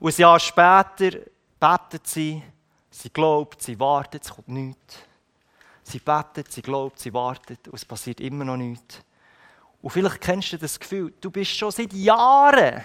Und 0.00 0.12
ein 0.12 0.20
Jahr 0.20 0.40
später 0.40 1.20
betet 1.60 2.06
sie, 2.08 2.42
sie 2.90 3.10
glaubt, 3.10 3.62
sie 3.62 3.78
wartet, 3.78 4.24
es 4.24 4.34
kommt 4.34 4.48
nichts. 4.48 4.98
Sie 5.84 6.00
betet, 6.00 6.50
sie 6.50 6.62
glaubt, 6.62 6.98
sie 6.98 7.14
wartet 7.14 7.68
und 7.68 7.74
es 7.74 7.84
passiert 7.84 8.20
immer 8.20 8.44
noch 8.44 8.56
nichts. 8.56 9.00
Und 9.80 9.90
vielleicht 9.90 10.20
kennst 10.20 10.52
du 10.54 10.58
das 10.58 10.80
Gefühl, 10.80 11.12
du 11.20 11.30
bist 11.30 11.52
schon 11.52 11.70
seit 11.70 11.92
Jahren 11.92 12.82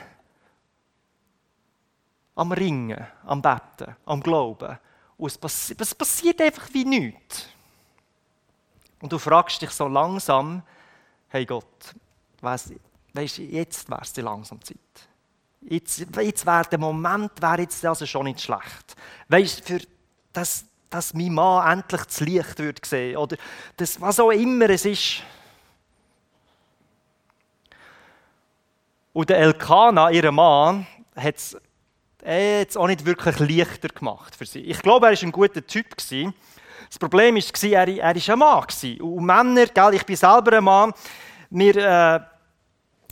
am 2.39 2.53
Ringen, 2.53 3.05
am 3.25 3.41
Betten, 3.41 3.95
am 4.05 4.21
Glauben. 4.21 4.77
Und 5.17 5.27
es, 5.27 5.37
passi 5.37 5.75
es 5.77 5.93
passiert 5.93 6.39
einfach 6.39 6.69
wie 6.71 6.85
nichts. 6.85 7.49
Und 9.01 9.11
du 9.11 9.19
fragst 9.19 9.61
dich 9.61 9.71
so 9.71 9.87
langsam, 9.87 10.63
hey 11.27 11.45
Gott, 11.45 11.93
weißt, 12.39 12.73
weißt, 13.13 13.39
jetzt 13.39 13.89
wäre 13.89 14.01
es 14.01 14.13
die 14.13 14.21
langsam 14.21 14.63
Zeit. 14.63 14.77
Jetzt, 15.61 15.99
jetzt 15.99 16.45
wäre 16.45 16.63
der 16.63 16.79
Moment 16.79 17.41
wäre 17.41 17.59
jetzt 17.59 17.85
also 17.85 18.05
schon 18.05 18.23
nicht 18.23 18.39
schlecht. 18.39 18.95
Weißt 19.27 19.67
für 19.67 19.81
dass, 20.31 20.63
dass 20.89 21.13
mein 21.13 21.33
Mann 21.33 21.79
endlich 21.79 22.03
das 22.03 22.19
Licht 22.21 22.59
wird 22.59 22.85
sehen 22.85 23.17
oder 23.17 23.35
das, 23.75 23.99
was 23.99 24.19
auch 24.19 24.31
immer 24.31 24.69
es 24.69 24.85
ist. 24.85 25.23
Und 29.11 29.29
der 29.29 29.39
Elkana, 29.39 30.11
ihr 30.11 30.31
Mann, 30.31 30.87
hat 31.15 31.35
es 31.35 31.57
es 32.21 32.77
auch 32.77 32.87
nicht 32.87 33.05
wirklich 33.05 33.39
leichter 33.39 33.89
gemacht 33.89 34.35
für 34.35 34.45
sie. 34.45 34.59
Ich 34.59 34.81
glaube, 34.81 35.07
er 35.07 35.13
war 35.13 35.23
ein 35.23 35.31
guter 35.31 35.65
Typ. 35.65 35.95
Das 35.95 36.99
Problem 36.99 37.35
war, 37.35 37.63
er, 37.63 37.87
war 37.87 38.33
ein 38.33 38.39
Mann. 38.39 39.01
Und 39.01 39.25
Männer, 39.25 39.67
gell, 39.67 39.93
ich 39.93 40.05
bin 40.05 40.15
selber 40.15 40.57
ein 40.57 40.63
Mann, 40.63 40.93
wir, 41.51 41.75
äh, 41.75 42.19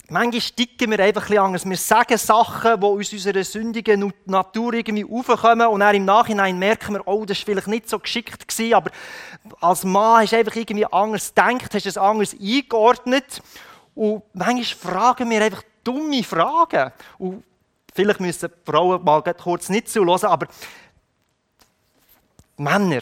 manchmal 0.09 0.41
sticken 0.41 0.91
wir 0.91 0.99
einfach 0.99 1.29
ein 1.29 1.37
anders. 1.37 1.67
Wir 1.67 1.77
sagen 1.77 2.17
Sachen, 2.17 2.79
die 2.79 2.85
aus 2.85 3.13
unserer 3.13 3.43
sündigen 3.43 4.13
Natur 4.25 4.73
irgendwie 4.73 5.05
aufkommen 5.05 5.67
und 5.67 5.79
dann 5.79 5.95
im 5.95 6.05
Nachhinein 6.05 6.57
merken 6.57 6.95
wir, 6.95 7.07
oh, 7.07 7.25
das 7.25 7.39
war 7.39 7.45
vielleicht 7.45 7.67
nicht 7.67 7.89
so 7.89 7.99
geschickt 7.99 8.47
gewesen, 8.47 8.73
aber 8.73 8.91
als 9.61 9.83
Mann 9.83 10.21
hast 10.21 10.33
du 10.33 10.37
einfach 10.37 10.55
irgendwie 10.55 10.85
anders 10.85 11.33
gedacht, 11.33 11.73
hast 11.73 11.85
es 11.85 11.97
anders 11.97 12.35
eingeordnet 12.39 13.41
und 13.95 14.23
manchmal 14.33 14.93
fragen 14.93 15.29
wir 15.29 15.41
einfach 15.41 15.63
dumme 15.83 16.23
Fragen 16.23 16.91
und 17.17 17.43
Vielleicht 17.98 18.20
müssen 18.20 18.51
Frauen 18.63 19.04
mal 19.04 19.24
kurz 19.24 19.70
nicht 19.70 19.89
zuhören, 19.89 20.25
aber 20.25 20.46
Männer, 22.56 23.01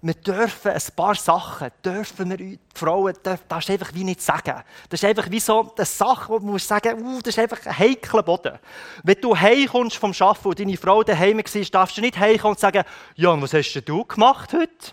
wir 0.00 0.14
dürfen 0.14 0.72
ein 0.72 0.82
paar 0.96 1.14
Sachen, 1.14 1.70
dürfen 1.84 2.28
wir 2.28 2.36
die 2.36 2.58
Frauen, 2.74 3.14
darfst 3.22 3.68
du 3.68 3.72
einfach 3.72 3.94
wie 3.94 4.02
nicht 4.02 4.20
sagen. 4.20 4.60
Das 4.88 5.00
ist 5.00 5.08
einfach 5.08 5.30
wie 5.30 5.38
so 5.38 5.72
eine 5.76 5.86
Sache, 5.86 6.28
wo 6.28 6.40
man 6.40 6.54
muss 6.54 6.66
sagen, 6.66 7.00
uh, 7.04 7.20
das 7.20 7.36
ist 7.36 7.38
einfach 7.38 7.64
ein 7.64 7.78
heikler 7.78 8.24
Boden. 8.24 8.58
Wenn 9.04 9.20
du 9.20 9.38
heimkommst 9.38 9.96
vom 9.96 10.12
Arbeiten 10.18 10.48
und 10.48 10.58
deine 10.58 10.76
Frau 10.76 11.04
daheim 11.04 11.38
war, 11.38 11.64
darfst 11.70 11.96
du 11.96 12.00
nicht 12.00 12.18
heimkommen 12.18 12.54
und 12.54 12.58
sagen, 12.58 12.82
Jan, 13.14 13.40
was 13.40 13.54
hast 13.54 13.80
du 13.80 14.04
gemacht 14.04 14.52
heute? 14.54 14.92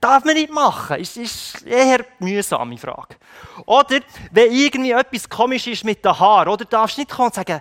Darf 0.00 0.24
man 0.24 0.34
nicht 0.34 0.52
machen. 0.52 0.96
Das 0.98 1.16
ist 1.16 1.64
eher 1.64 2.00
eine 2.00 2.06
mühsame 2.18 2.76
Frage. 2.78 3.14
Oder, 3.64 4.00
wenn 4.32 4.50
irgendwie 4.50 4.90
etwas 4.90 5.28
komisch 5.28 5.68
ist 5.68 5.84
mit 5.84 6.04
den 6.04 6.18
Haaren, 6.18 6.48
oder 6.48 6.64
darfst 6.64 6.96
du 6.96 7.02
nicht 7.02 7.12
kommen 7.12 7.28
und 7.28 7.34
sagen, 7.36 7.60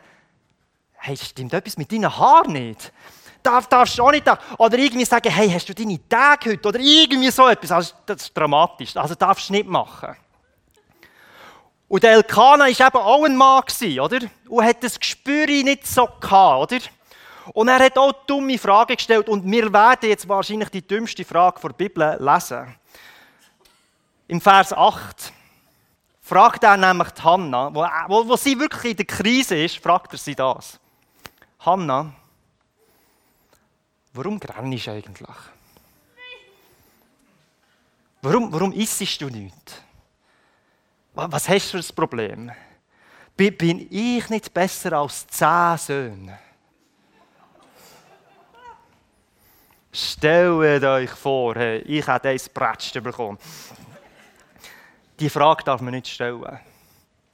hey, 1.08 1.16
stimmt 1.16 1.54
etwas 1.54 1.78
mit 1.78 1.90
deinen 1.92 2.16
Haaren 2.16 2.52
nicht? 2.52 2.92
Darf, 3.42 3.68
darfst 3.68 3.98
du 3.98 4.04
auch 4.04 4.12
nicht. 4.12 4.26
Oder 4.58 4.78
irgendwie 4.78 5.06
sagen, 5.06 5.30
hey, 5.30 5.50
hast 5.50 5.70
du 5.70 5.74
deine 5.74 5.98
Tage 6.10 6.52
heute? 6.52 6.68
Oder 6.68 6.80
irgendwie 6.80 7.32
so 7.32 7.48
etwas. 7.48 7.72
Also, 7.72 7.94
das 8.06 8.24
ist 8.24 8.38
dramatisch. 8.38 8.98
Also 8.98 9.16
darfst 9.16 9.48
du 9.48 9.54
nicht 9.54 9.68
machen. 9.68 10.18
Und 11.88 12.04
der 12.04 12.12
Elkanah 12.12 12.66
war 12.66 12.88
eben 12.88 12.98
auch 12.98 13.24
ein 13.24 13.38
Mann, 13.38 13.64
oder? 14.00 14.20
Und 14.50 14.66
hat 14.66 14.84
das 14.84 15.00
Gespür 15.00 15.46
nicht 15.46 15.88
so 15.88 16.06
gehabt, 16.20 16.74
oder? 16.74 16.84
Und 17.54 17.70
er 17.70 17.80
hat 17.80 17.98
auch 17.98 18.12
dumme 18.26 18.58
Fragen 18.58 18.98
gestellt. 18.98 19.30
Und 19.30 19.50
wir 19.50 19.72
werden 19.72 20.10
jetzt 20.10 20.28
wahrscheinlich 20.28 20.68
die 20.70 20.86
dümmste 20.86 21.24
Frage 21.24 21.62
der 21.62 21.70
Bibel 21.70 22.18
lesen. 22.20 22.76
Im 24.28 24.42
Vers 24.42 24.74
8 24.74 25.32
fragt 26.22 26.66
er 26.66 26.76
nämlich 26.76 27.12
die 27.12 27.24
Hanna, 27.24 27.74
wo, 27.74 27.88
wo, 28.08 28.28
wo 28.28 28.36
sie 28.36 28.60
wirklich 28.60 28.92
in 28.92 28.98
der 28.98 29.06
Krise 29.06 29.56
ist, 29.56 29.78
fragt 29.78 30.12
er 30.12 30.18
sie 30.18 30.36
das. 30.36 30.78
Hanna, 31.60 32.14
warum 34.14 34.40
grennst 34.40 34.88
du 34.88 34.92
eigentlich? 34.92 35.38
Warum, 38.22 38.52
warum 38.52 38.74
isst 38.74 39.22
du 39.22 39.30
nicht? 39.30 39.84
Was 41.14 41.50
hast 41.50 41.74
du 41.74 41.82
für 41.82 41.92
ein 41.92 41.96
Problem? 41.96 42.52
Bin 43.36 43.88
ich 43.92 44.30
nicht 44.30 44.54
besser 44.54 44.94
als 44.94 45.28
zehn 45.28 45.78
Söhne? 45.78 46.40
Stellt 49.92 50.84
euch 50.84 51.10
vor, 51.12 51.56
ich 51.56 52.06
hätte 52.06 52.30
eins 52.30 52.50
Bretschen 52.50 53.02
bekommen. 53.04 53.40
Die 55.20 55.30
Frage 55.30 55.64
darf 55.64 55.82
man 55.82 55.94
nicht 55.94 56.08
stellen. 56.08 56.60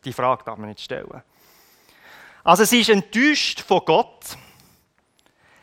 Die 0.06 0.14
Frage 0.14 0.44
darf 0.46 0.58
man 0.58 0.70
nicht 0.70 0.80
stellen. 0.82 1.22
Also 2.44 2.66
sie 2.66 2.82
ist 2.82 2.90
enttäuscht 2.90 3.62
von 3.62 3.82
Gott. 3.86 4.38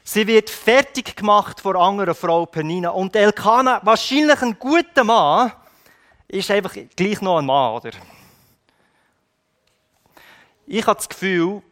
Sie 0.02 0.26
wird 0.26 0.48
fertig 0.48 1.14
gemacht 1.14 1.60
vor 1.60 1.76
anderer 1.76 2.14
Frau 2.14 2.46
Penina. 2.46 2.90
Und 2.90 3.14
Elkanah, 3.14 3.80
wahrscheinlich 3.84 4.40
ein 4.40 4.58
guter 4.58 5.04
Mann, 5.04 5.52
ist 6.26 6.50
einfach 6.50 6.74
gleich 6.96 7.20
noch 7.20 7.38
ein 7.38 7.46
Mann, 7.46 7.74
oder? 7.74 7.90
Ich 10.66 10.86
habe 10.86 10.96
das 10.96 11.08
Gefühl, 11.08 11.62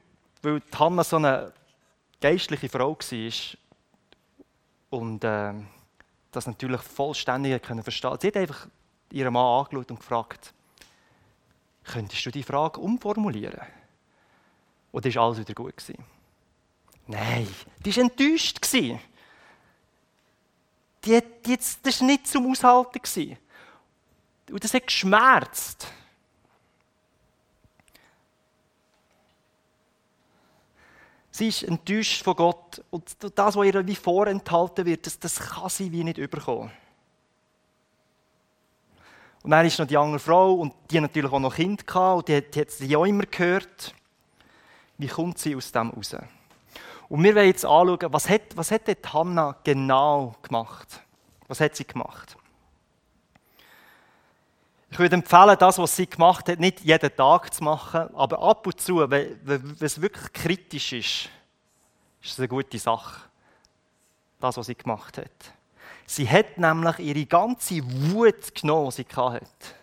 weil 0.43 0.61
Hannah 0.79 1.05
so 1.05 1.17
eine 1.17 1.53
geistliche 2.21 2.69
Frau 2.69 2.99
war 2.99 3.33
und 4.91 5.25
äh, 5.25 5.55
das 6.33 6.47
natürlich 6.47 6.81
vollständig 6.83 7.63
können 7.63 7.83
verstehen. 7.83 8.19
Sie 8.21 8.27
hat 8.27 8.37
einfach 8.37 8.67
ihren 9.11 9.33
Mann 9.33 9.65
angeschaut 9.65 9.91
und 9.91 10.01
gefragt, 10.01 10.53
könntest 11.85 12.27
du 12.27 12.31
die 12.31 12.43
Frage 12.43 12.81
umformulieren? 12.81 13.78
Und 14.93 15.05
dann 15.05 15.15
war 15.15 15.23
alles 15.25 15.39
wieder 15.39 15.55
gut. 15.55 15.75
Nein, 17.07 17.49
die 17.85 17.97
war 17.97 18.03
enttäuscht. 18.03 18.59
Die, 18.73 18.99
die, 21.05 21.59
das 21.83 22.01
war 22.01 22.07
nicht 22.07 22.27
zum 22.27 22.51
Aushalten. 22.51 23.39
Und 24.51 24.65
das 24.65 24.75
hat 24.75 24.87
geschmerzt. 24.87 25.89
Sie 31.31 31.49
ist 31.49 31.63
enttäuscht 31.63 32.25
von 32.25 32.35
Gott. 32.35 32.83
Und 32.91 33.17
das, 33.39 33.55
was 33.55 33.67
ihr 33.67 33.87
wie 33.87 33.95
vorenthalten 33.95 34.85
wird, 34.85 35.07
das, 35.07 35.19
das 35.21 35.39
kann 35.39 35.69
sie 35.69 35.93
wie 35.93 36.03
nicht 36.03 36.19
überkommen. 36.19 36.73
Und 39.45 39.53
dann 39.53 39.65
ist 39.65 39.79
noch 39.79 39.87
die 39.87 39.97
andere 39.97 40.19
Frau 40.19 40.55
und 40.55 40.75
die 40.91 41.01
natürlich 41.01 41.31
auch 41.31 41.39
noch 41.39 41.55
Kind 41.55 41.87
gehabt 41.87 42.19
und 42.19 42.29
die, 42.29 42.43
die 42.51 42.61
hat 42.61 42.71
sie 42.73 42.97
auch 42.97 43.05
immer 43.05 43.25
gehört. 43.25 43.95
Wie 44.99 45.07
kommt 45.07 45.39
sie 45.39 45.55
aus 45.55 45.71
dem 45.71 45.91
raus? 45.91 46.17
Und 47.09 47.23
wir 47.23 47.35
wollen 47.35 47.47
jetzt 47.47 47.65
anschauen, 47.65 48.13
was 48.13 48.29
hat, 48.29 48.57
was 48.57 48.71
hat 48.71 48.87
dort 48.87 49.13
Hannah 49.13 49.57
genau 49.65 50.35
gemacht? 50.43 51.01
Was 51.47 51.61
hat 51.61 51.75
sie 51.77 51.87
gemacht? 51.87 52.37
Ich 54.91 54.99
würde 54.99 55.15
empfehlen, 55.15 55.57
das, 55.59 55.79
was 55.79 55.97
sie 55.97 56.09
gemacht 56.09 56.49
hat, 56.49 56.59
nicht 56.59 56.81
jeden 56.81 57.15
Tag 57.15 57.55
zu 57.55 57.63
machen, 57.63 58.15
aber 58.15 58.41
ab 58.43 58.67
und 58.67 58.81
zu, 58.81 58.99
wenn, 59.11 59.39
wenn 59.45 59.77
es 59.81 60.01
wirklich 60.01 60.33
kritisch 60.33 60.93
ist, 60.93 61.29
ist 62.23 62.33
es 62.33 62.39
eine 62.39 62.49
gute 62.49 62.79
Sache, 62.79 63.23
das, 64.41 64.57
was 64.57 64.67
sie 64.67 64.75
gemacht 64.75 65.19
hat. 65.19 65.53
Sie 66.07 66.29
hat 66.29 66.59
nämlich 66.59 66.99
ihre 67.01 67.27
ganze 67.27 67.83
Wut 67.85 68.55
genommen, 68.55 68.91
die 68.91 69.05
sie 69.05 69.17
hatte 69.17 69.78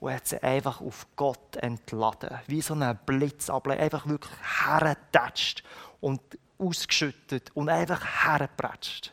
und 0.00 0.12
hat 0.12 0.26
sie 0.26 0.42
einfach 0.42 0.80
auf 0.80 1.06
Gott 1.14 1.56
entladen. 1.56 2.30
Wie 2.46 2.62
so 2.62 2.74
ein 2.74 2.98
Blitzablein. 3.06 3.78
Einfach 3.78 4.06
wirklich 4.06 4.32
hergetatscht 4.64 5.62
und 6.00 6.20
ausgeschüttet 6.58 7.50
und 7.54 7.68
einfach 7.68 8.02
hergepratscht. 8.24 9.12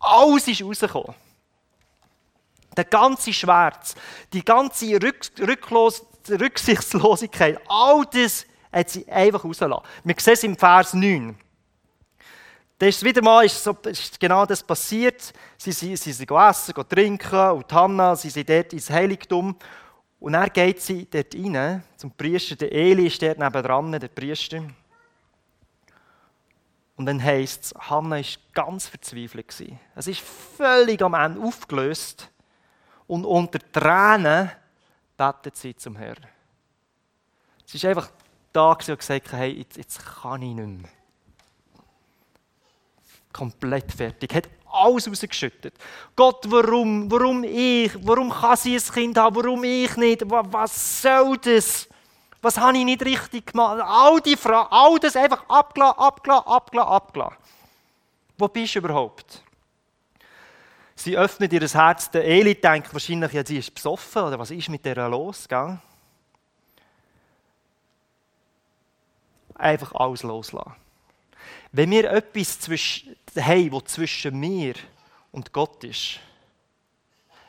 alles 0.00 0.48
ist 0.48 0.62
rausgekommen. 0.62 1.14
Der 2.76 2.84
ganze 2.84 3.32
Schmerz, 3.32 3.94
die 4.32 4.44
ganze 4.44 5.00
Rück 5.00 5.30
Rücklos 5.38 6.04
Rücksichtslosigkeit, 6.28 7.60
all 7.68 8.04
das 8.06 8.46
hat 8.72 8.90
sie 8.90 9.06
einfach 9.08 9.44
rausgelassen. 9.44 9.84
Wir 10.02 10.16
sehen 10.18 10.32
es 10.32 10.42
im 10.42 10.56
Vers 10.56 10.94
9. 10.94 11.38
Da 12.78 12.86
ist 12.86 13.04
wieder 13.04 13.22
mal 13.22 13.44
ist 13.44 13.62
so, 13.62 13.72
ist 13.84 14.18
genau 14.18 14.44
das 14.44 14.62
passiert. 14.62 15.32
Sie, 15.56 15.72
sie, 15.72 15.96
sie 15.96 16.12
sind 16.12 16.30
essen, 16.30 16.74
trinken 16.88 17.50
und 17.50 17.72
Hannah, 17.72 18.16
sie 18.16 18.30
sind 18.30 18.48
dort 18.48 18.72
ins 18.72 18.90
Heiligtum. 18.90 19.56
Und 20.18 20.32
dann 20.32 20.48
geht 20.52 20.80
sie 20.80 21.06
dort 21.08 21.34
rein 21.34 21.84
zum 21.96 22.10
Priester. 22.10 22.56
Der 22.56 22.72
Eli 22.72 23.06
ist 23.06 23.22
dort 23.22 23.38
nebenan, 23.38 23.92
der 23.92 24.08
Priester. 24.08 24.62
Und 26.96 27.06
dann 27.06 27.22
heisst 27.22 27.64
es, 27.64 27.74
Hannah 27.74 28.16
war 28.16 28.24
ganz 28.52 28.86
verzweifelt. 28.88 29.54
Es 29.94 30.06
ist 30.06 30.20
völlig 30.20 31.00
am 31.02 31.14
Ende 31.14 31.40
aufgelöst. 31.40 32.30
Und 33.06 33.24
unter 33.24 33.58
Tränen 33.72 34.50
betet 35.16 35.56
sie 35.56 35.76
zum 35.76 35.96
Herrn. 35.96 36.26
Sie 37.66 37.76
ist 37.76 37.84
einfach 37.84 38.10
da 38.52 38.72
und 38.72 38.98
gesagt, 38.98 39.32
hey, 39.32 39.52
jetzt, 39.58 39.76
jetzt 39.76 40.04
kann 40.04 40.42
ich 40.42 40.54
nicht 40.54 40.66
mehr. 40.66 40.90
Komplett 43.34 43.90
fertig. 43.92 44.32
Hat 44.32 44.48
alles 44.70 45.08
rausgeschüttet. 45.08 45.74
Gott, 46.14 46.44
warum? 46.46 47.10
Warum 47.10 47.42
ich? 47.42 47.90
Warum 48.06 48.30
kann 48.30 48.56
sie 48.56 48.76
ein 48.76 48.80
Kind 48.80 49.18
haben? 49.18 49.34
Warum 49.34 49.64
ich 49.64 49.96
nicht? 49.96 50.22
Was 50.28 51.02
soll 51.02 51.36
das? 51.38 51.88
Was 52.40 52.56
habe 52.58 52.78
ich 52.78 52.84
nicht 52.84 53.04
richtig 53.04 53.46
gemacht? 53.46 53.82
All 53.84 54.20
die 54.20 54.36
Fragen, 54.36 54.68
all 54.70 55.00
das 55.00 55.16
einfach 55.16 55.44
abgelassen, 55.48 55.98
abgelassen, 55.98 56.46
abgelassen, 56.46 56.92
abgelassen. 56.92 57.36
Wo 58.38 58.46
bist 58.46 58.74
du 58.76 58.78
überhaupt? 58.78 59.42
Sie 60.94 61.18
öffnet 61.18 61.52
ihr 61.52 61.66
Herz. 61.66 62.08
Der 62.12 62.24
Eli 62.24 62.54
denkt 62.54 62.92
wahrscheinlich, 62.92 63.32
ja, 63.32 63.44
sie 63.44 63.58
ist 63.58 63.74
besoffen 63.74 64.22
oder 64.22 64.38
was 64.38 64.52
ist 64.52 64.68
mit 64.68 64.84
der 64.84 65.08
los? 65.08 65.48
Gell? 65.48 65.76
Einfach 69.56 69.92
alles 69.94 70.22
loslassen. 70.22 70.76
Wenn 71.72 71.90
wir 71.90 72.08
etwas 72.12 72.60
zwischen, 72.60 73.16
haben, 73.36 73.72
was 73.72 73.84
zwischen 73.84 74.38
mir 74.38 74.74
und 75.32 75.52
Gott 75.52 75.82
ist, 75.84 76.20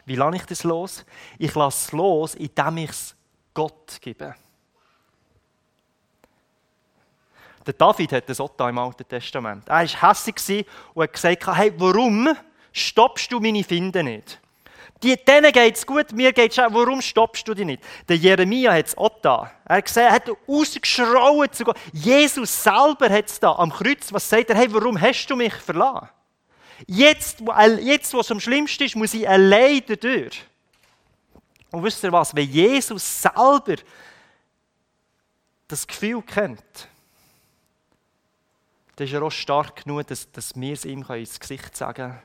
wie 0.06 0.16
lasse 0.16 0.38
ich 0.38 0.46
das 0.46 0.64
los? 0.64 1.06
Ich 1.40 1.54
lasse 1.56 1.86
es 1.86 1.92
los, 1.92 2.36
indem 2.36 2.78
ich 2.78 2.90
es 2.92 3.16
Gott 3.54 3.98
gebe. 4.02 4.36
Der 7.66 7.74
David 7.74 8.12
hat 8.12 8.30
das 8.30 8.40
auch 8.40 8.52
im 8.60 8.78
Alten 8.78 9.08
Testament. 9.08 9.68
Er 9.68 9.78
war 9.78 9.88
hässlich 9.88 10.68
und 10.94 11.04
hat 11.04 11.14
gesagt, 11.14 11.48
hey, 11.48 11.74
warum 11.78 12.30
stoppst 12.72 13.32
du 13.32 13.40
meine 13.40 13.64
Finde 13.64 14.04
nicht? 14.04 14.40
Die, 15.04 15.18
denen 15.18 15.52
geht 15.52 15.76
es 15.76 15.86
gut, 15.86 16.14
mir 16.14 16.32
geht 16.32 16.52
es 16.52 16.60
auch. 16.60 16.74
Warum 16.74 17.02
stoppst 17.02 17.48
du 17.48 17.54
die 17.54 17.66
nicht? 17.66 17.84
Der 18.08 18.16
Jeremia 18.16 18.74
hat 18.74 18.88
es 18.88 18.98
auch 18.98 19.20
da. 19.22 19.52
Er 19.66 19.78
hat 19.78 19.86
gesehen, 19.86 20.04
er 20.04 20.12
hat 20.14 20.30
ausgeschrauen 20.48 21.52
zu 21.52 21.66
Gott. 21.66 21.78
Jesus 21.92 22.64
selber 22.64 23.10
hat 23.10 23.28
es 23.28 23.40
da 23.40 23.52
am 23.54 23.72
Kreuz. 23.72 24.12
Was 24.12 24.30
sagt 24.30 24.50
er? 24.50 24.56
Hey, 24.56 24.72
warum 24.72 25.00
hast 25.00 25.28
du 25.28 25.36
mich 25.36 25.54
verlassen? 25.54 26.10
Jetzt, 26.88 27.42
jetzt 27.82 28.14
wo 28.14 28.20
es 28.20 28.32
am 28.32 28.40
schlimmsten 28.40 28.84
ist, 28.84 28.96
muss 28.96 29.14
ich 29.14 29.28
allein 29.28 29.82
durch. 30.00 30.46
Und 31.72 31.84
wisst 31.84 32.04
ihr 32.04 32.12
was? 32.12 32.36
Wenn 32.36 32.50
Jesus 32.50 33.22
selber 33.22 33.76
das 35.68 35.86
Gefühl 35.86 36.22
kennt, 36.22 36.88
dann 38.96 39.08
ist 39.08 39.14
er 39.14 39.24
auch 39.24 39.32
stark 39.32 39.84
genug, 39.84 40.08
dass, 40.08 40.32
dass 40.32 40.56
wir 40.56 40.74
es 40.74 40.86
ihm 40.86 41.04
ins 41.10 41.40
Gesicht 41.40 41.76
sagen 41.76 41.96
können 41.96 42.22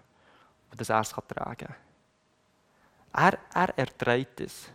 und 0.71 0.81
dass 0.81 0.89
er 0.89 1.01
es 1.01 1.11
tragen 1.11 1.67
kann. 1.67 1.90
Er, 3.13 3.39
er 3.53 3.79
erträgt 3.79 4.41
es. 4.41 4.69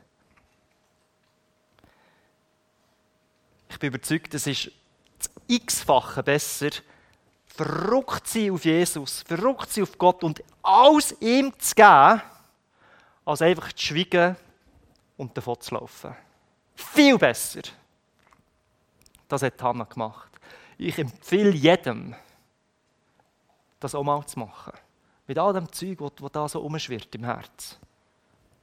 Ich 3.69 3.79
bin 3.79 3.87
überzeugt, 3.87 4.33
es 4.33 4.47
ist 4.47 4.71
das 5.17 5.29
x-fache 5.47 6.23
besser, 6.23 6.69
verrückt 7.45 8.27
sein 8.27 8.51
auf 8.51 8.65
Jesus, 8.65 9.21
verrückt 9.21 9.71
sein 9.71 9.83
auf 9.83 9.97
Gott 9.97 10.23
und 10.23 10.43
alles 10.61 11.15
ihm 11.19 11.51
zu 11.59 11.75
geben, 11.75 12.21
als 13.25 13.41
einfach 13.41 13.73
zu 13.73 13.85
schweigen 13.85 14.35
und 15.17 15.35
davon 15.35 15.59
zu 15.59 15.75
laufen. 15.75 16.15
Viel 16.75 17.17
besser. 17.17 17.61
Das 19.27 19.41
hat 19.41 19.61
Hannah 19.61 19.85
gemacht. 19.85 20.31
Ich 20.77 20.97
empfehle 20.99 21.51
jedem, 21.51 22.15
das 23.79 23.95
auch 23.95 24.03
mal 24.03 24.25
zu 24.25 24.39
machen. 24.39 24.73
Mit 25.27 25.39
all 25.39 25.53
dem 25.53 25.71
Zeug, 25.71 25.99
das 25.99 26.31
da 26.31 26.47
so 26.47 26.61
umschwirrt 26.61 27.13
im 27.15 27.23
Herz. 27.23 27.79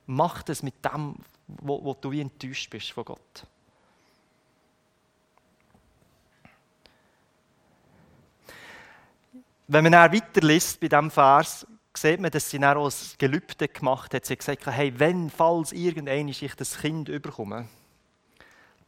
Mach 0.07 0.43
das 0.43 0.63
mit 0.63 0.85
dem, 0.85 1.17
wo, 1.47 1.83
wo 1.83 1.95
du 1.95 2.11
wie 2.11 2.21
enttäuscht 2.21 2.71
bist 2.71 2.93
von 2.93 3.05
Gott. 3.05 3.47
Wenn 9.69 9.85
man 9.85 9.93
dann 9.93 10.13
weiterliest 10.13 10.81
bei 10.81 10.89
diesem 10.89 11.11
Vers, 11.11 11.67
sieht 11.95 12.21
man, 12.21 12.31
dass 12.31 12.51
sie 12.51 12.59
dann 12.59 12.77
auch 12.77 12.91
ein 12.91 12.95
Gelübde 13.19 13.69
gemacht 13.69 14.13
hat. 14.13 14.27
Sie 14.27 14.33
hat 14.35 14.41
gesagt, 14.41 14.67
hey, 14.67 14.93
wenn, 14.99 15.31
falls 15.31 15.73
irgendein 15.73 16.29
ich 16.29 16.55
das 16.57 16.79
Kind 16.79 17.09
überkomme, 17.09 17.69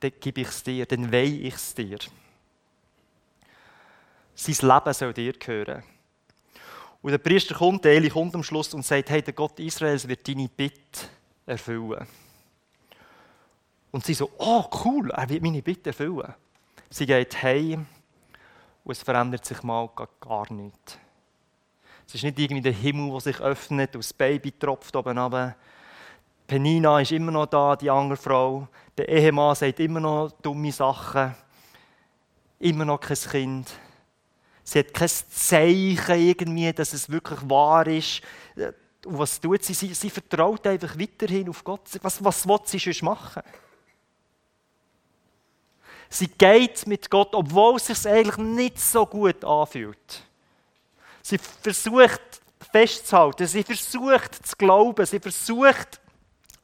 dann 0.00 0.12
gebe 0.20 0.42
ich 0.42 0.48
es 0.48 0.62
dir, 0.62 0.84
dann 0.86 1.10
weihe 1.12 1.40
ich 1.40 1.54
es 1.54 1.74
dir. 1.74 1.98
Sein 4.34 4.68
Leben 4.68 4.92
soll 4.92 5.14
dir 5.14 5.32
gehören. 5.32 5.84
Und 7.04 7.10
der 7.10 7.18
Priester 7.18 7.54
kommt, 7.54 7.84
der 7.84 7.92
Eli 7.92 8.08
kommt 8.08 8.34
am 8.34 8.42
Schluss 8.42 8.72
und 8.72 8.82
sagt, 8.82 9.10
hey, 9.10 9.20
der 9.20 9.34
Gott 9.34 9.60
Israels 9.60 10.08
wird 10.08 10.26
deine 10.26 10.48
Bitte 10.48 11.02
erfüllen. 11.44 12.06
Und 13.90 14.06
sie 14.06 14.14
so, 14.14 14.30
oh 14.38 14.64
cool, 14.82 15.10
er 15.10 15.28
wird 15.28 15.42
meine 15.42 15.60
Bitte 15.60 15.90
erfüllen. 15.90 16.32
Sie 16.88 17.04
geht 17.04 17.42
heim 17.42 17.84
und 18.84 18.92
es 18.92 19.02
verändert 19.02 19.44
sich 19.44 19.62
mal 19.62 19.90
gar 20.18 20.50
nichts. 20.50 20.98
Es 22.06 22.14
ist 22.14 22.24
nicht 22.24 22.38
irgendwie 22.38 22.62
der 22.62 22.72
Himmel, 22.72 23.10
der 23.10 23.20
sich 23.20 23.38
öffnet 23.38 23.94
und 23.94 24.02
das 24.02 24.14
Baby 24.14 24.52
tropft 24.52 24.96
oben 24.96 25.18
runter. 25.18 25.56
Penina 26.46 27.00
ist 27.00 27.12
immer 27.12 27.32
noch 27.32 27.44
da, 27.44 27.76
die 27.76 27.90
andere 27.90 28.16
Frau. 28.16 28.66
Der 28.96 29.10
Ehemann 29.10 29.54
sagt 29.54 29.78
immer 29.78 30.00
noch 30.00 30.32
dumme 30.40 30.72
Sachen. 30.72 31.34
Immer 32.60 32.86
noch 32.86 33.00
kein 33.00 33.14
Kind. 33.14 33.78
Sie 34.64 34.78
hat 34.78 34.94
kein 34.94 35.08
Zeichen 35.08 36.28
irgendwie, 36.28 36.72
dass 36.72 36.94
es 36.94 37.10
wirklich 37.10 37.38
wahr 37.48 37.86
ist. 37.86 38.22
Und 39.04 39.18
was 39.18 39.38
tut 39.38 39.62
sie? 39.62 39.74
Sie, 39.74 39.92
sie 39.92 40.08
vertraut 40.08 40.66
einfach 40.66 40.98
weiterhin 40.98 41.50
auf 41.50 41.62
Gott. 41.62 41.82
Was, 42.00 42.24
was 42.24 42.48
will 42.48 42.60
sie 42.64 42.80
schon 42.80 43.06
machen? 43.06 43.42
Sie 46.08 46.28
geht 46.28 46.86
mit 46.86 47.10
Gott, 47.10 47.34
obwohl 47.34 47.76
es 47.76 47.86
sich 47.86 48.06
eigentlich 48.06 48.36
nicht 48.38 48.80
so 48.80 49.04
gut 49.04 49.44
anfühlt. 49.44 50.22
Sie 51.22 51.38
versucht 51.38 52.20
festzuhalten, 52.70 53.46
sie 53.46 53.62
versucht 53.62 54.46
zu 54.46 54.56
glauben, 54.56 55.04
sie 55.06 55.20
versucht 55.20 56.00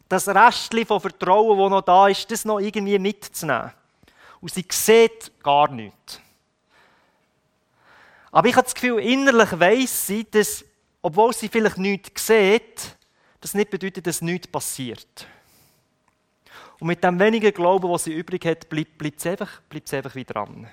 das 0.08 0.28
Restchen 0.28 0.86
von 0.86 1.00
Vertrauen, 1.00 1.58
das 1.58 1.70
noch 1.70 1.82
da 1.82 2.08
ist, 2.08 2.30
das 2.30 2.44
noch 2.44 2.60
irgendwie 2.60 2.98
mitzunehmen. 2.98 3.72
Und 4.40 4.52
sie 4.52 4.64
sieht 4.70 5.32
gar 5.42 5.70
nichts. 5.70 6.20
Aber 8.32 8.48
ich 8.48 8.54
habe 8.54 8.64
das 8.64 8.74
Gefühl, 8.74 9.00
innerlich 9.00 9.58
weiss 9.58 10.06
sie, 10.06 10.24
dass, 10.24 10.64
obwohl 11.02 11.32
sie 11.32 11.48
vielleicht 11.48 11.78
nichts 11.78 12.26
sieht, 12.26 12.96
das 13.40 13.54
nicht 13.54 13.70
bedeutet, 13.70 14.06
dass 14.06 14.20
nichts 14.20 14.46
passiert. 14.46 15.26
Und 16.78 16.86
mit 16.86 17.02
dem 17.02 17.18
wenigen 17.18 17.52
Glauben, 17.52 17.90
was 17.90 18.04
sie 18.04 18.12
übrig 18.12 18.44
hat, 18.46 18.68
bleibt, 18.68 18.96
bleibt, 18.96 19.20
sie, 19.20 19.30
einfach, 19.30 19.60
bleibt 19.68 19.88
sie 19.88 19.96
einfach 19.96 20.14
wieder 20.14 20.34
dran. 20.34 20.70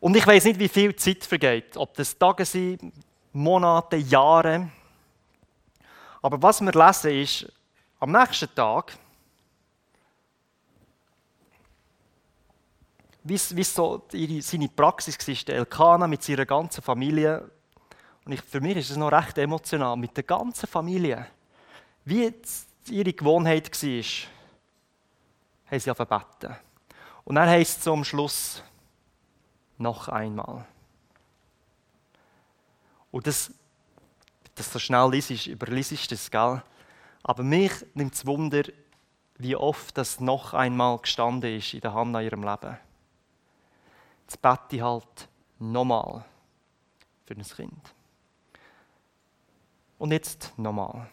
Und 0.00 0.16
ich 0.16 0.26
weiß 0.26 0.44
nicht, 0.44 0.58
wie 0.58 0.68
viel 0.68 0.94
Zeit 0.96 1.24
vergeht, 1.24 1.76
ob 1.76 1.94
das 1.94 2.16
Tage 2.16 2.44
sind, 2.44 2.92
Monate, 3.32 3.96
Jahre. 3.96 4.70
Aber 6.22 6.40
was 6.42 6.60
wir 6.60 6.72
lesen 6.72 7.10
ist, 7.10 7.52
am 8.00 8.12
nächsten 8.12 8.54
Tag 8.54 8.96
wie, 13.24 13.40
wie 13.56 13.64
so 13.64 14.06
ihre, 14.12 14.42
seine 14.42 14.68
Praxis 14.68 15.18
war, 15.18 15.34
der 15.46 15.56
Elkanah 15.56 16.06
mit 16.06 16.22
seiner 16.22 16.46
ganzen 16.46 16.82
Familie. 16.82 17.50
Und 18.24 18.32
ich, 18.32 18.42
für 18.42 18.60
mich 18.60 18.76
ist 18.76 18.90
es 18.90 18.96
noch 18.96 19.12
recht 19.12 19.36
emotional, 19.38 19.96
mit 19.96 20.16
der 20.16 20.24
ganzen 20.24 20.66
Familie. 20.66 21.26
Wie 22.04 22.32
ihre 22.88 23.12
Gewohnheit 23.12 23.70
war, 23.70 24.04
haben 25.70 25.80
sie 25.80 25.94
beten. 25.94 26.56
Und 27.24 27.36
dann 27.36 27.48
heisst 27.48 27.80
es 27.80 27.88
am 27.88 28.04
Schluss, 28.04 28.62
noch 29.78 30.08
einmal. 30.08 30.66
Und 33.10 33.26
das, 33.26 33.50
das 34.54 34.70
so 34.70 34.78
schnell 34.78 35.10
liest, 35.10 35.46
überliest 35.46 36.12
das, 36.12 36.30
gell? 36.30 36.62
Aber 37.22 37.42
mich 37.42 37.72
nimmt 37.94 38.14
es 38.14 38.26
Wunder, 38.26 38.64
wie 39.38 39.56
oft 39.56 39.96
das 39.96 40.20
noch 40.20 40.52
einmal 40.52 40.98
gestanden 40.98 41.56
ist 41.56 41.72
in 41.72 41.80
der 41.80 41.94
Hand 41.94 42.14
in 42.14 42.22
ihrem 42.22 42.42
Leben. 42.42 42.76
Bete 44.40 44.76
ich 44.76 44.82
halt 44.82 45.28
nochmal 45.58 46.24
für 47.24 47.34
ein 47.34 47.42
Kind. 47.42 47.94
Und 49.98 50.12
jetzt 50.12 50.52
nochmal. 50.58 51.08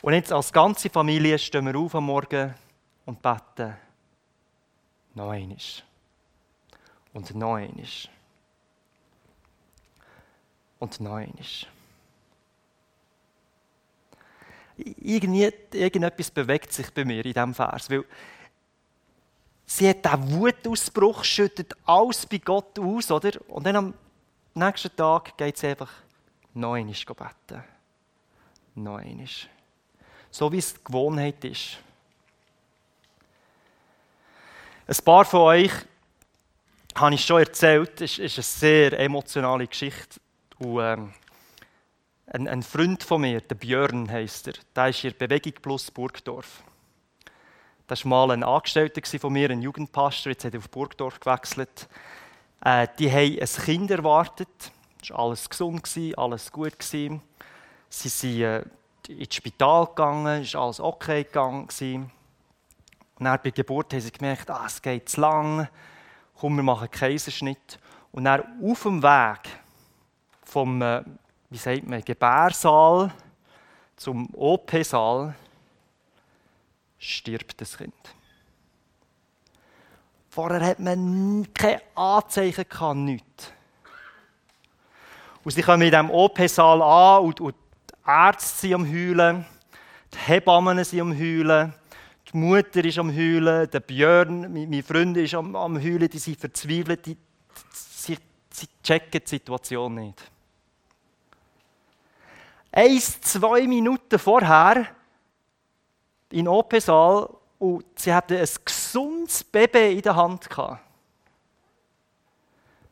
Und 0.00 0.12
jetzt 0.12 0.32
als 0.32 0.52
ganze 0.52 0.90
Familie 0.90 1.38
stehen 1.38 1.66
wir 1.66 1.76
auf 1.78 1.94
am 1.94 2.06
Morgen 2.06 2.54
und 3.04 3.20
beten 3.20 3.76
noch 5.14 5.30
einmal. 5.30 5.58
Und 7.12 7.34
noch 7.34 7.54
einmal. 7.54 7.84
Und 10.78 11.00
noch 11.00 11.14
einmal. 11.14 11.44
Irgendetwas 14.76 16.30
bewegt 16.30 16.72
sich 16.72 16.92
bei 16.92 17.04
mir 17.04 17.24
in 17.24 17.32
diesem 17.32 17.54
Vers, 17.54 17.88
weil 17.90 18.04
sie 19.66 19.88
hat 19.88 20.04
diesen 20.04 20.32
Wutausbruch, 20.32 21.24
schüttet 21.24 21.74
alles 21.84 22.26
bei 22.26 22.38
Gott 22.38 22.78
aus, 22.78 23.10
oder? 23.10 23.32
Und 23.48 23.66
dann 23.66 23.76
am 23.76 23.94
nächsten 24.54 24.94
Tag 24.94 25.36
geht 25.36 25.56
sie 25.56 25.68
einfach 25.68 25.90
noch 26.54 26.74
einmal 26.74 26.94
beten. 26.94 27.64
Noch. 28.76 29.00
So 30.30 30.50
wie 30.50 30.58
es 30.58 30.74
die 30.74 30.84
Gewohnheit 30.84 31.44
ist. 31.44 31.78
Ein 34.86 35.04
paar 35.04 35.24
von 35.24 35.40
euch 35.40 35.72
habe 36.94 37.14
ich 37.14 37.24
schon 37.24 37.40
erzählt, 37.40 38.00
es 38.00 38.18
ist 38.18 38.36
eine 38.36 38.42
sehr 38.42 39.00
emotionale 39.00 39.66
Geschichte. 39.66 40.20
Und, 40.58 40.80
ähm, 40.80 41.14
ein, 42.26 42.48
ein, 42.48 42.62
Freund 42.62 43.02
von 43.02 43.20
mir, 43.20 43.40
der 43.40 43.54
Björn 43.54 44.10
heisst 44.10 44.48
er, 44.48 44.54
der 44.74 44.88
ist 44.88 45.04
in 45.04 45.16
Bewegung 45.16 45.54
Plus 45.60 45.90
Burgdorf. 45.90 46.62
Das 47.86 48.04
war 48.04 48.26
mal 48.26 48.30
ein 48.30 48.42
Angestellter 48.42 49.02
von 49.18 49.32
mir, 49.32 49.50
ein 49.50 49.60
Jugendpastor, 49.60 50.32
jetzt 50.32 50.44
hat 50.44 50.54
er 50.54 50.58
auf 50.58 50.70
Burgdorf 50.70 51.20
gewechselt. 51.20 51.86
Äh, 52.64 52.88
die 52.98 53.10
haben 53.10 53.38
ein 53.38 53.64
Kind 53.64 53.90
erwartet, 53.90 54.72
es 55.02 55.10
war 55.10 55.18
alles 55.20 55.50
gesund, 55.50 55.86
alles 56.16 56.50
gut. 56.50 56.82
Sie 56.82 57.20
sind 57.90 58.40
äh, 58.40 58.62
ins 59.08 59.34
Spital 59.34 59.86
gegangen, 59.86 60.42
es 60.42 60.54
war 60.54 60.62
alles 60.62 60.80
okay 60.80 61.24
gegangen. 61.24 61.68
Und 63.16 63.24
dann 63.24 63.36
bei 63.36 63.50
der 63.50 63.52
Geburt 63.52 63.92
haben 63.92 64.00
sie 64.00 64.10
gemerkt, 64.10 64.48
ah, 64.50 64.64
es 64.66 64.80
geht 64.80 65.10
zu 65.10 65.20
lang, 65.20 65.68
komm, 66.38 66.56
wir 66.56 66.62
machen 66.62 66.84
einen 66.84 66.90
Kaiserschnitt. 66.90 67.78
Und 68.12 68.24
dann 68.24 68.42
auf 68.62 68.82
dem 68.82 69.02
Weg 69.02 69.40
vom, 70.42 70.80
äh, 70.80 71.02
wie 71.50 71.58
sagt 71.58 71.86
man, 71.86 72.02
Gebärsaal 72.02 73.12
zum 73.96 74.30
OP-Saal 74.34 75.34
stirbt 77.04 77.60
das 77.60 77.76
Kind. 77.76 77.94
Vorher 80.30 80.64
hat 80.64 80.80
man 80.80 81.46
keine 81.54 81.82
Anzeichen 81.94 82.64
gehabt, 82.68 82.96
nichts. 82.96 83.52
Und 85.44 85.52
sie 85.52 85.62
kommen 85.62 85.82
in 85.82 85.90
diesem 85.90 86.10
OP-Saal 86.10 86.82
an 86.82 87.24
und, 87.24 87.40
und 87.40 87.54
die 87.54 88.10
Ärzte 88.10 88.60
sind 88.60 88.74
am 88.74 88.86
Heulen, 88.86 89.44
die 90.12 90.18
Hebammen 90.18 90.82
sind 90.82 91.00
am 91.02 91.16
Heulen, 91.16 91.74
die 92.32 92.36
Mutter 92.36 92.84
ist 92.84 92.98
am 92.98 93.14
Heulen, 93.14 93.70
der 93.70 93.80
Björn, 93.80 94.52
mein 94.52 94.82
Freund, 94.82 95.16
ist 95.18 95.34
am, 95.34 95.54
am 95.54 95.76
Heulen, 95.76 96.08
die 96.08 96.18
sind 96.18 96.40
verzweifelt, 96.40 97.04
die, 97.06 97.16
sie, 97.70 98.16
sie 98.50 98.66
checken 98.82 99.20
die 99.22 99.28
Situation 99.28 99.94
nicht. 99.94 100.30
Eins, 102.72 103.20
zwei 103.20 103.66
Minuten 103.68 104.18
vorher 104.18 104.88
in 106.34 106.48
OP-Saal 106.48 107.28
und 107.58 107.84
sie 107.98 108.12
hatten 108.12 108.36
ein 108.36 108.48
gesundes 108.64 109.44
Baby 109.44 109.94
in 109.94 110.02
der 110.02 110.16
Hand. 110.16 110.48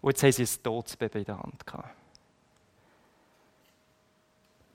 Und 0.01 0.11
jetzt 0.11 0.23
haben 0.23 0.33
sie 0.33 0.43
ein 0.45 0.63
totes 0.63 0.97
Baby 0.97 1.19
in 1.19 1.25
der 1.25 1.39
Hand. 1.39 1.65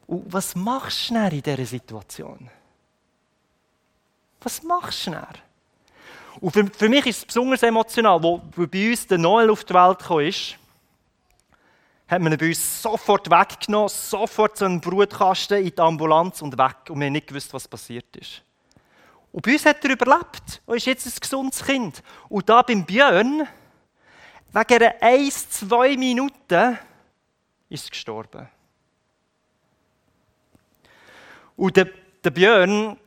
Und 0.07 0.33
was 0.33 0.55
machst 0.55 1.09
du 1.09 1.15
in 1.15 1.41
dieser 1.41 1.65
Situation? 1.65 2.49
Was 4.41 4.61
machst 4.63 5.07
du 5.07 5.11
dann? 5.11 5.27
Und 6.39 6.51
für, 6.51 6.67
für 6.67 6.89
mich 6.89 7.05
ist 7.07 7.17
es 7.17 7.25
besonders 7.25 7.63
emotional, 7.63 8.21
wo, 8.21 8.41
wo 8.55 8.67
bei 8.67 8.89
uns 8.89 9.07
der 9.07 9.17
Noel 9.17 9.49
auf 9.49 9.63
die 9.63 9.73
Welt 9.73 9.99
gekommen 9.99 10.27
ist, 10.27 10.55
hat 12.07 12.21
man 12.21 12.31
ihn 12.31 12.37
bei 12.37 12.47
uns 12.49 12.81
sofort 12.81 13.29
weggenommen, 13.29 13.89
sofort 13.89 14.57
so 14.57 14.65
einen 14.65 14.79
Brutkasten 14.79 15.65
in 15.65 15.75
die 15.75 15.79
Ambulanz 15.79 16.41
und 16.41 16.57
weg. 16.57 16.89
Und 16.89 16.99
wir 16.99 17.07
haben 17.07 17.13
nicht 17.13 17.27
gewusst, 17.27 17.53
was 17.53 17.67
passiert 17.67 18.15
ist. 18.15 18.43
Und 19.37 19.45
bei 19.45 19.51
uns 19.51 19.67
hat 19.67 19.85
er 19.85 19.91
überlebt 19.91 20.63
und 20.65 20.77
ist 20.77 20.87
jetzt 20.87 21.05
ein 21.05 21.13
gesundes 21.19 21.63
Kind. 21.63 22.01
Und 22.27 22.49
da 22.49 22.63
beim 22.63 22.83
Björn, 22.83 23.47
wegen 24.51 24.81
einer 24.81 24.95
1, 24.99 25.49
2 25.51 25.95
Minuten, 25.95 26.79
ist 27.69 27.85
er 27.85 27.89
gestorben. 27.91 28.49
Und 31.55 31.77
der, 31.77 31.87
der 32.23 32.31
Björn 32.31 32.97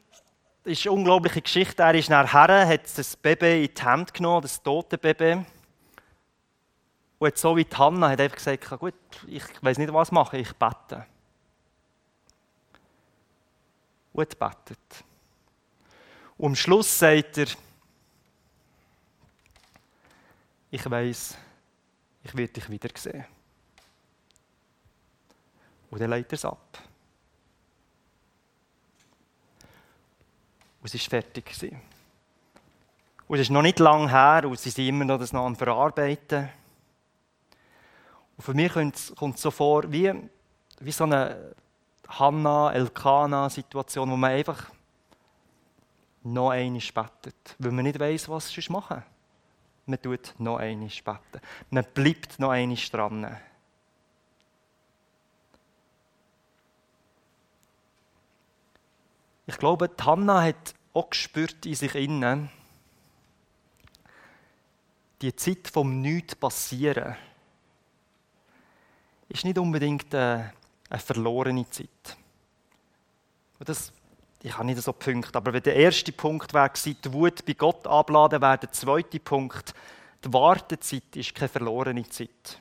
ist 0.63 0.87
eine 0.87 0.93
unglaubliche 0.93 1.43
Geschichte. 1.43 1.83
Er 1.83 1.97
ist 1.97 2.11
nachher, 2.11 2.65
hat 2.65 2.97
das 2.97 3.17
Baby 3.17 3.65
in 3.65 3.75
die 3.75 3.83
Hand 3.83 4.15
genommen, 4.15 4.43
das 4.43 4.63
tote 4.63 4.99
Baby. 4.99 5.45
Und 7.19 7.27
hat 7.27 7.39
so 7.39 7.57
wie 7.57 7.65
die 7.65 7.77
Hanna 7.77 8.09
hat 8.09 8.21
einfach 8.21 8.37
gesagt, 8.37 8.71
gut, 8.79 8.95
ich 9.27 9.43
weiß 9.63 9.79
nicht, 9.79 9.93
was 9.93 10.13
machen, 10.13 10.39
ich 10.39 10.53
bete. 10.53 11.07
Und 14.13 14.39
betet. 14.39 15.10
Und 16.41 16.47
am 16.47 16.57
Schluss 16.57 16.99
sagt 16.99 17.37
er, 17.37 17.49
ich 20.71 20.91
weiß, 20.91 21.37
ich 22.23 22.35
werde 22.35 22.53
dich 22.55 22.71
wiedersehen. 22.71 23.27
Und 25.91 26.01
dann 26.01 26.09
legt 26.09 26.33
er 26.33 26.37
es 26.37 26.45
ab. 26.47 26.79
Und 30.81 30.95
es 30.95 30.95
war 30.95 31.21
fertig. 31.21 31.75
Und 33.29 33.37
es 33.37 33.43
ist 33.43 33.51
noch 33.51 33.61
nicht 33.61 33.79
lange 33.79 34.11
her 34.11 34.47
und 34.47 34.59
sie 34.59 34.71
sind 34.71 34.87
immer 34.87 35.05
noch 35.05 35.19
das 35.19 35.35
noch 35.35 35.45
am 35.45 35.57
Verarbeiten. 35.57 36.49
Und 38.39 38.43
für 38.43 38.55
mich 38.55 38.73
kommt 38.73 39.37
es 39.37 39.43
so 39.43 39.51
vor, 39.51 39.93
wie, 39.93 40.11
wie 40.79 40.93
so 40.93 41.05
eine 41.05 41.55
Hanna-Elkana-Situation, 42.09 44.11
wo 44.11 44.17
man 44.17 44.31
einfach 44.31 44.71
noch 46.23 46.51
einmal 46.51 46.81
betet, 46.81 47.57
weil 47.59 47.73
man 47.73 47.85
nicht 47.85 47.99
weiß, 47.99 48.29
was 48.29 48.53
sonst 48.53 48.71
machen 48.71 49.03
Man 49.87 50.01
tut 50.01 50.35
noch 50.39 50.59
einmal 50.59 50.89
beten. 50.89 51.45
Man 51.71 51.85
bleibt 51.95 52.39
noch 52.39 52.51
einmal 52.51 52.77
dran. 52.77 53.37
Ich 59.47 59.59
glaube, 59.59 59.91
Hanna 60.01 60.43
hat 60.43 60.75
auch 60.93 61.11
gespürt 61.11 61.67
in 61.67 61.75
sich 61.75 61.95
innen, 61.95 62.51
die 65.23 65.35
Zeit 65.35 65.69
vom 65.69 66.01
Nichts 66.01 66.37
passieren 66.37 67.17
ist 69.31 69.45
nicht 69.45 69.59
unbedingt 69.59 70.15
eine, 70.15 70.53
eine 70.91 70.99
verlorene 70.99 71.69
Zeit. 71.71 72.17
das, 73.61 73.93
ich 74.43 74.55
habe 74.55 74.67
nicht 74.67 74.81
so 74.81 74.93
Punkte, 74.93 75.37
aber 75.37 75.53
wenn 75.53 75.63
der 75.63 75.77
erste 75.77 76.13
Punkt 76.13 76.55
wäre, 76.55 76.71
die 76.85 77.13
Wut 77.13 77.45
bei 77.45 77.53
Gott 77.53 77.87
abladen, 77.87 78.41
wäre 78.41 78.59
der 78.59 78.73
zweite 78.73 79.21
Punkt, 79.21 79.75
die 80.25 80.33
Wartezeit 80.33 81.15
ist 81.15 81.35
keine 81.35 81.49
verlorene 81.49 82.09
Zeit. 82.09 82.59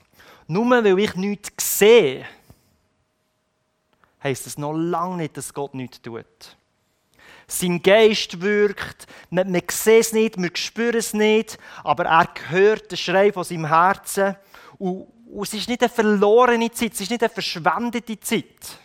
Nur 0.48 0.70
weil 0.70 1.00
ich 1.00 1.16
nichts 1.16 1.80
sehe, 1.80 2.26
heisst 4.24 4.48
es 4.48 4.58
noch 4.58 4.74
lange 4.74 5.18
nicht, 5.18 5.38
dass 5.38 5.54
Gott 5.54 5.74
nichts 5.74 6.02
tut. 6.02 6.58
Sein 7.48 7.82
Geist 7.82 8.42
wirkt, 8.42 9.08
man, 9.30 9.52
man 9.52 9.62
sieht 9.70 10.02
es 10.02 10.14
nicht, 10.14 10.38
man 10.38 10.56
spürt 10.56 10.96
es 10.96 11.14
nicht, 11.14 11.58
aber 11.84 12.06
er 12.06 12.28
hört 12.50 12.92
den 12.92 12.98
Schrei 12.98 13.32
von 13.32 13.44
seinem 13.44 13.66
Herzen 13.66 14.36
und, 14.78 15.08
und 15.32 15.48
es 15.48 15.54
ist 15.54 15.70
nicht 15.70 15.82
eine 15.82 15.90
verlorene 15.90 16.72
Zeit, 16.72 16.94
es 16.94 17.02
ist 17.02 17.10
nicht 17.10 17.24
eine 17.24 17.30
verschwendete 17.30 18.20
Zeit. 18.20 18.80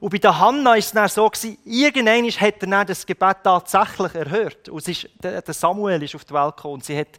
Und 0.00 0.10
bei 0.10 0.18
der 0.18 0.38
Hanna 0.38 0.70
war 0.70 0.76
es 0.78 0.92
dann 0.92 1.08
so, 1.08 1.30
irgendwann 1.64 2.30
hat 2.30 2.62
er 2.62 2.68
dann 2.68 2.86
das 2.86 3.04
Gebet 3.04 3.36
tatsächlich 3.44 4.14
erhört. 4.14 4.70
Und 4.70 4.88
ist, 4.88 5.08
der 5.22 5.42
Samuel 5.48 6.02
ist 6.02 6.14
auf 6.14 6.24
die 6.24 6.32
Welt 6.32 6.56
gekommen 6.56 6.74
und 6.74 6.84
sie 6.84 6.98
hat 6.98 7.18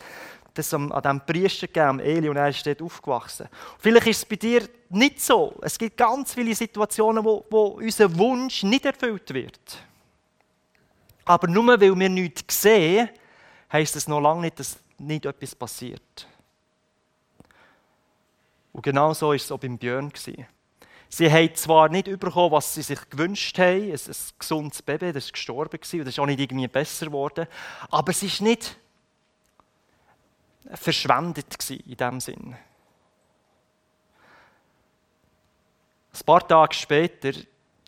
das 0.56 0.74
an 0.74 0.90
diesem 0.90 1.22
Priester 1.22 1.68
gegeben, 1.68 2.00
Eli, 2.00 2.28
und 2.28 2.38
er 2.38 2.50
ist 2.50 2.66
dort 2.66 2.82
aufgewachsen. 2.82 3.48
Vielleicht 3.78 4.08
ist 4.08 4.18
es 4.18 4.26
bei 4.26 4.36
dir 4.36 4.68
nicht 4.90 5.22
so. 5.22 5.56
Es 5.62 5.78
gibt 5.78 5.96
ganz 5.96 6.34
viele 6.34 6.56
Situationen, 6.56 7.24
wo, 7.24 7.46
wo 7.52 7.66
unser 7.80 8.18
Wunsch 8.18 8.64
nicht 8.64 8.84
erfüllt 8.84 9.32
wird. 9.32 9.78
Aber 11.24 11.48
nur 11.48 11.80
weil 11.80 11.98
wir 11.98 12.10
nichts 12.10 12.62
sehen, 12.62 13.10
heisst 13.72 13.96
es 13.96 14.08
noch 14.08 14.20
lange 14.20 14.42
nicht, 14.42 14.60
dass 14.60 14.78
nicht 14.98 15.26
etwas 15.26 15.54
passiert. 15.54 16.28
Und 18.74 18.82
genau 18.82 19.14
so 19.14 19.28
war 19.28 19.36
es 19.36 19.52
auch 19.52 19.60
beim 19.60 19.78
Björn. 19.78 20.12
Sie 21.14 21.30
haben 21.30 21.54
zwar 21.56 21.90
nicht 21.90 22.06
bekommen, 22.06 22.54
was 22.54 22.74
sie 22.74 22.84
sich 22.84 23.10
gewünscht 23.10 23.60
haben, 23.60 23.92
ein, 23.92 23.92
ein 23.92 24.16
gesundes 24.40 24.82
Baby, 24.82 25.12
das 25.12 25.26
ist 25.26 25.34
gestorben 25.34 25.78
und 25.78 25.82
das 25.82 26.14
ist 26.14 26.20
auch 26.20 26.26
nicht 26.26 26.40
irgendwie 26.40 26.70
besser 26.70 27.08
geworden, 27.08 27.48
aber 27.90 28.12
es 28.12 28.24
ist 28.24 28.40
nicht 28.40 28.78
verschwendet 30.74 31.70
in 31.70 31.98
dem 31.98 32.22
Sinn. 32.22 32.56
Ein 36.14 36.26
paar 36.26 36.48
Tage 36.48 36.76
später, 36.76 37.34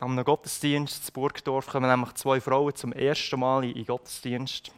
am 0.02 0.22
Gottesdienst 0.22 1.08
in 1.08 1.14
Burgdorf, 1.14 1.68
kommen 1.68 1.90
nämlich 1.90 2.14
zwei 2.16 2.42
Frauen 2.42 2.76
zum 2.76 2.92
ersten 2.92 3.40
Mal 3.40 3.64
in 3.64 3.74
den 3.74 3.86
Gottesdienst. 3.86 4.70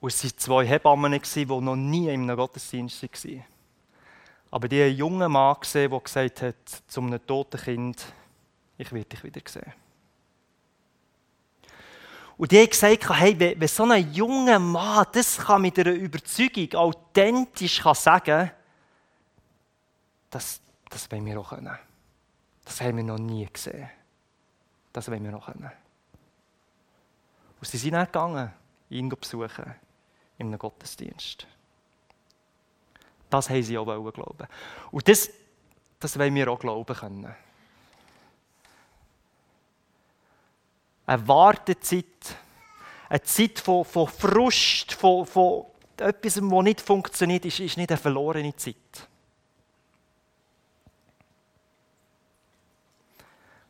Und 0.00 0.12
es 0.12 0.24
waren 0.24 0.36
zwei 0.36 0.66
Hebammen, 0.66 1.12
die 1.12 1.46
noch 1.46 1.76
nie 1.76 2.08
in 2.08 2.22
einem 2.22 2.36
Gottesdienst 2.36 3.04
waren. 3.04 3.44
Aber 4.52 4.68
die 4.68 4.86
jungen 4.88 5.32
Mann 5.32 5.56
gesehen, 5.58 5.90
der 5.90 6.00
gesagt 6.00 6.42
hat 6.42 6.82
zu 6.86 7.00
einem 7.00 7.26
toten 7.26 7.58
Kind, 7.58 8.04
ich 8.76 8.92
werde 8.92 9.08
dich 9.08 9.24
wieder 9.24 9.40
sehen. 9.46 9.72
Und 12.36 12.52
die 12.52 12.58
haben 12.58 12.68
gesagt, 12.68 13.08
hey, 13.18 13.56
wenn 13.58 13.68
so 13.68 13.84
ein 13.84 14.12
junger 14.12 14.58
Mann 14.58 15.06
das 15.12 15.38
kann 15.38 15.62
mit 15.62 15.78
einer 15.78 15.92
Überzeugung 15.92 16.70
authentisch 16.74 17.80
kann 17.80 17.94
sagen 17.94 18.24
kann, 18.24 18.50
das, 20.28 20.60
wollen 21.10 21.24
wir 21.24 21.40
auch 21.40 21.48
können. 21.48 21.78
Das 22.64 22.80
haben 22.82 22.98
wir 22.98 23.04
noch 23.04 23.18
nie 23.18 23.48
gesehen. 23.50 23.88
Das 24.92 25.10
wollen 25.10 25.24
wir 25.24 25.34
auch 25.34 25.46
können. 25.46 25.72
Und 27.58 27.66
sie 27.66 27.78
sind 27.78 27.92
dann 27.92 28.04
gegangen, 28.04 28.52
ihn 28.90 29.08
besuchen, 29.08 29.74
in 30.36 30.48
einem 30.48 30.58
Gottesdienst. 30.58 31.46
Das 33.32 33.48
haben 33.48 33.62
sie 33.62 33.78
auch 33.78 33.86
glauben. 34.12 34.46
Und 34.90 35.08
das, 35.08 35.30
das 35.98 36.18
wollen 36.18 36.34
wir 36.34 36.52
auch 36.52 36.58
glauben 36.58 36.94
können. 36.94 37.34
Eine 41.06 41.28
Wartezeit, 41.28 42.36
eine 43.08 43.22
Zeit 43.22 43.58
von, 43.58 43.86
von 43.86 44.06
Frust, 44.06 44.92
von, 44.92 45.24
von 45.24 45.64
etwas, 45.96 46.34
das 46.34 46.42
nicht 46.42 46.82
funktioniert, 46.82 47.46
ist, 47.46 47.58
ist 47.60 47.78
nicht 47.78 47.90
eine 47.90 47.96
verlorene 47.96 48.54
Zeit. 48.54 49.08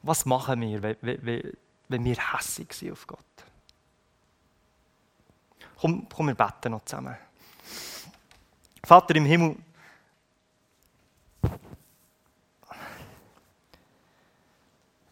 Was 0.03 0.27
machen 0.27 0.61
wir, 0.61 0.83
wenn, 0.83 0.97
wenn, 1.87 2.05
wir 2.05 2.17
hässig 2.17 2.73
sind 2.73 2.91
auf 2.91 3.07
Gott? 3.07 3.19
Komm, 5.81 6.09
komm, 6.13 6.27
wir 6.27 6.35
beten 6.35 6.73
noch 6.73 6.85
zusammen. 6.85 7.17
Vater 8.85 9.15
im 9.15 9.25
Himmel, 9.25 9.57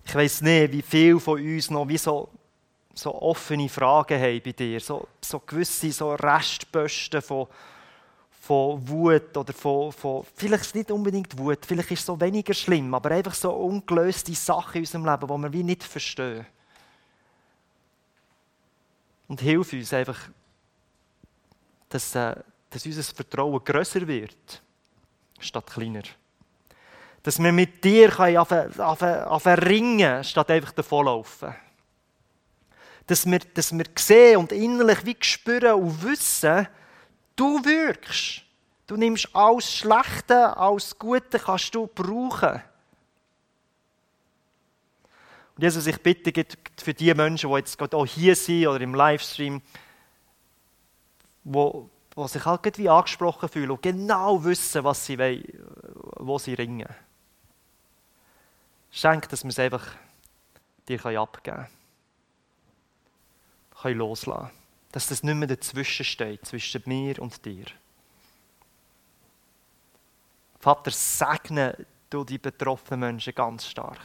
ich 0.05 0.15
weiß 0.15 0.41
nicht, 0.41 0.73
wie 0.73 0.83
viele 0.83 1.21
von 1.21 1.41
uns 1.41 1.71
noch 1.71 1.87
wie 1.87 1.97
so, 1.97 2.29
so 2.93 3.15
offene 3.23 3.69
Fragen 3.69 4.21
haben 4.21 4.43
bei 4.45 4.51
dir, 4.51 4.81
so, 4.81 5.07
so 5.21 5.39
gewisse 5.39 5.93
so 5.93 6.13
Restbösten 6.15 7.23
von, 7.23 7.47
von 8.41 8.89
Wut 8.89 9.37
oder 9.37 9.53
von, 9.53 9.93
von, 9.93 10.25
vielleicht 10.35 10.75
nicht 10.75 10.91
unbedingt 10.91 11.39
Wut, 11.39 11.65
vielleicht 11.65 11.93
ist 11.93 12.01
es 12.01 12.07
so 12.07 12.21
weniger 12.21 12.53
schlimm, 12.53 12.93
aber 12.93 13.13
einfach 13.13 13.35
so 13.35 13.53
ungelöste 13.53 14.35
Sachen 14.35 14.79
in 14.79 14.83
unserem 14.83 15.05
Leben, 15.05 15.29
die 15.29 15.43
wir 15.43 15.53
wie 15.53 15.63
nicht 15.63 15.85
verstehen. 15.85 16.45
Und 19.29 19.41
hilf 19.41 19.73
uns 19.73 19.93
einfach, 19.93 20.29
dass, 21.89 22.17
äh, 22.17 22.35
dass 22.71 22.87
unser 22.87 23.03
Vertrauen 23.03 23.63
größer 23.65 24.07
wird, 24.07 24.63
statt 25.39 25.67
kleiner. 25.71 26.03
Dass 27.23 27.39
wir 27.39 27.53
mit 27.53 27.85
dir 27.85 28.19
anfangen 28.19 29.59
ringen, 29.59 30.25
statt 30.25 30.51
einfach 30.51 30.73
davonlaufen. 30.73 31.55
Dass 33.07 33.27
wir, 33.27 33.41
dass 33.41 33.77
wir 33.77 33.85
sehen 33.99 34.39
und 34.39 34.53
innerlich 34.53 35.05
wie 35.05 35.17
spüren 35.21 35.75
und 35.75 36.03
wissen, 36.03 36.69
Du 37.41 37.65
wirkst. 37.65 38.43
Du 38.87 38.99
nimmst 38.99 39.35
alles 39.35 39.73
Schlechte, 39.73 40.55
alles 40.59 40.99
Gute 40.99 41.39
kannst 41.39 41.75
du 41.75 41.87
brauchen. 41.87 42.61
Und 45.57 45.63
Jesus, 45.63 45.87
ich 45.87 45.99
bitte 46.03 46.45
für 46.77 46.93
die 46.93 47.15
Menschen, 47.15 47.49
die 47.49 47.57
jetzt 47.57 47.79
gerade 47.79 47.97
auch 47.97 48.05
hier 48.05 48.37
sind 48.37 48.67
oder 48.67 48.83
im 48.83 48.95
Livestream, 48.95 49.63
die, 51.45 51.89
die 52.25 52.33
sich 52.33 52.45
halt 52.45 52.79
wie 52.79 52.89
angesprochen 52.89 53.49
fühlen 53.49 53.71
und 53.71 53.83
genau 53.83 54.43
wissen, 54.45 54.85
was 54.85 55.07
sie 55.07 55.19
wollen, 55.19 55.45
wo 56.17 56.39
sie 56.39 56.55
ringen. 56.55 56.89
Schenk, 58.91 59.29
dass 59.29 59.45
wir 59.45 59.51
es 59.51 59.59
einfach 59.59 59.87
dir 60.89 61.05
abgeben 61.05 61.67
können. 63.75 63.99
Loslassen 63.99 64.51
dass 64.93 65.07
das 65.07 65.23
nicht 65.23 65.37
mehr 65.37 65.49
dazwischen 65.49 66.05
steht, 66.05 66.45
zwischen 66.47 66.83
mir 66.87 67.21
und 67.21 67.45
dir. 67.45 67.67
Vater, 70.59 70.91
segne 70.91 71.87
du 72.11 72.25
die 72.25 72.39
betroffenen 72.39 73.01
Menschen 73.01 73.35
ganz 73.35 73.67
stark. 73.67 74.01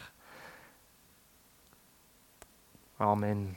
Amen. 2.97 3.55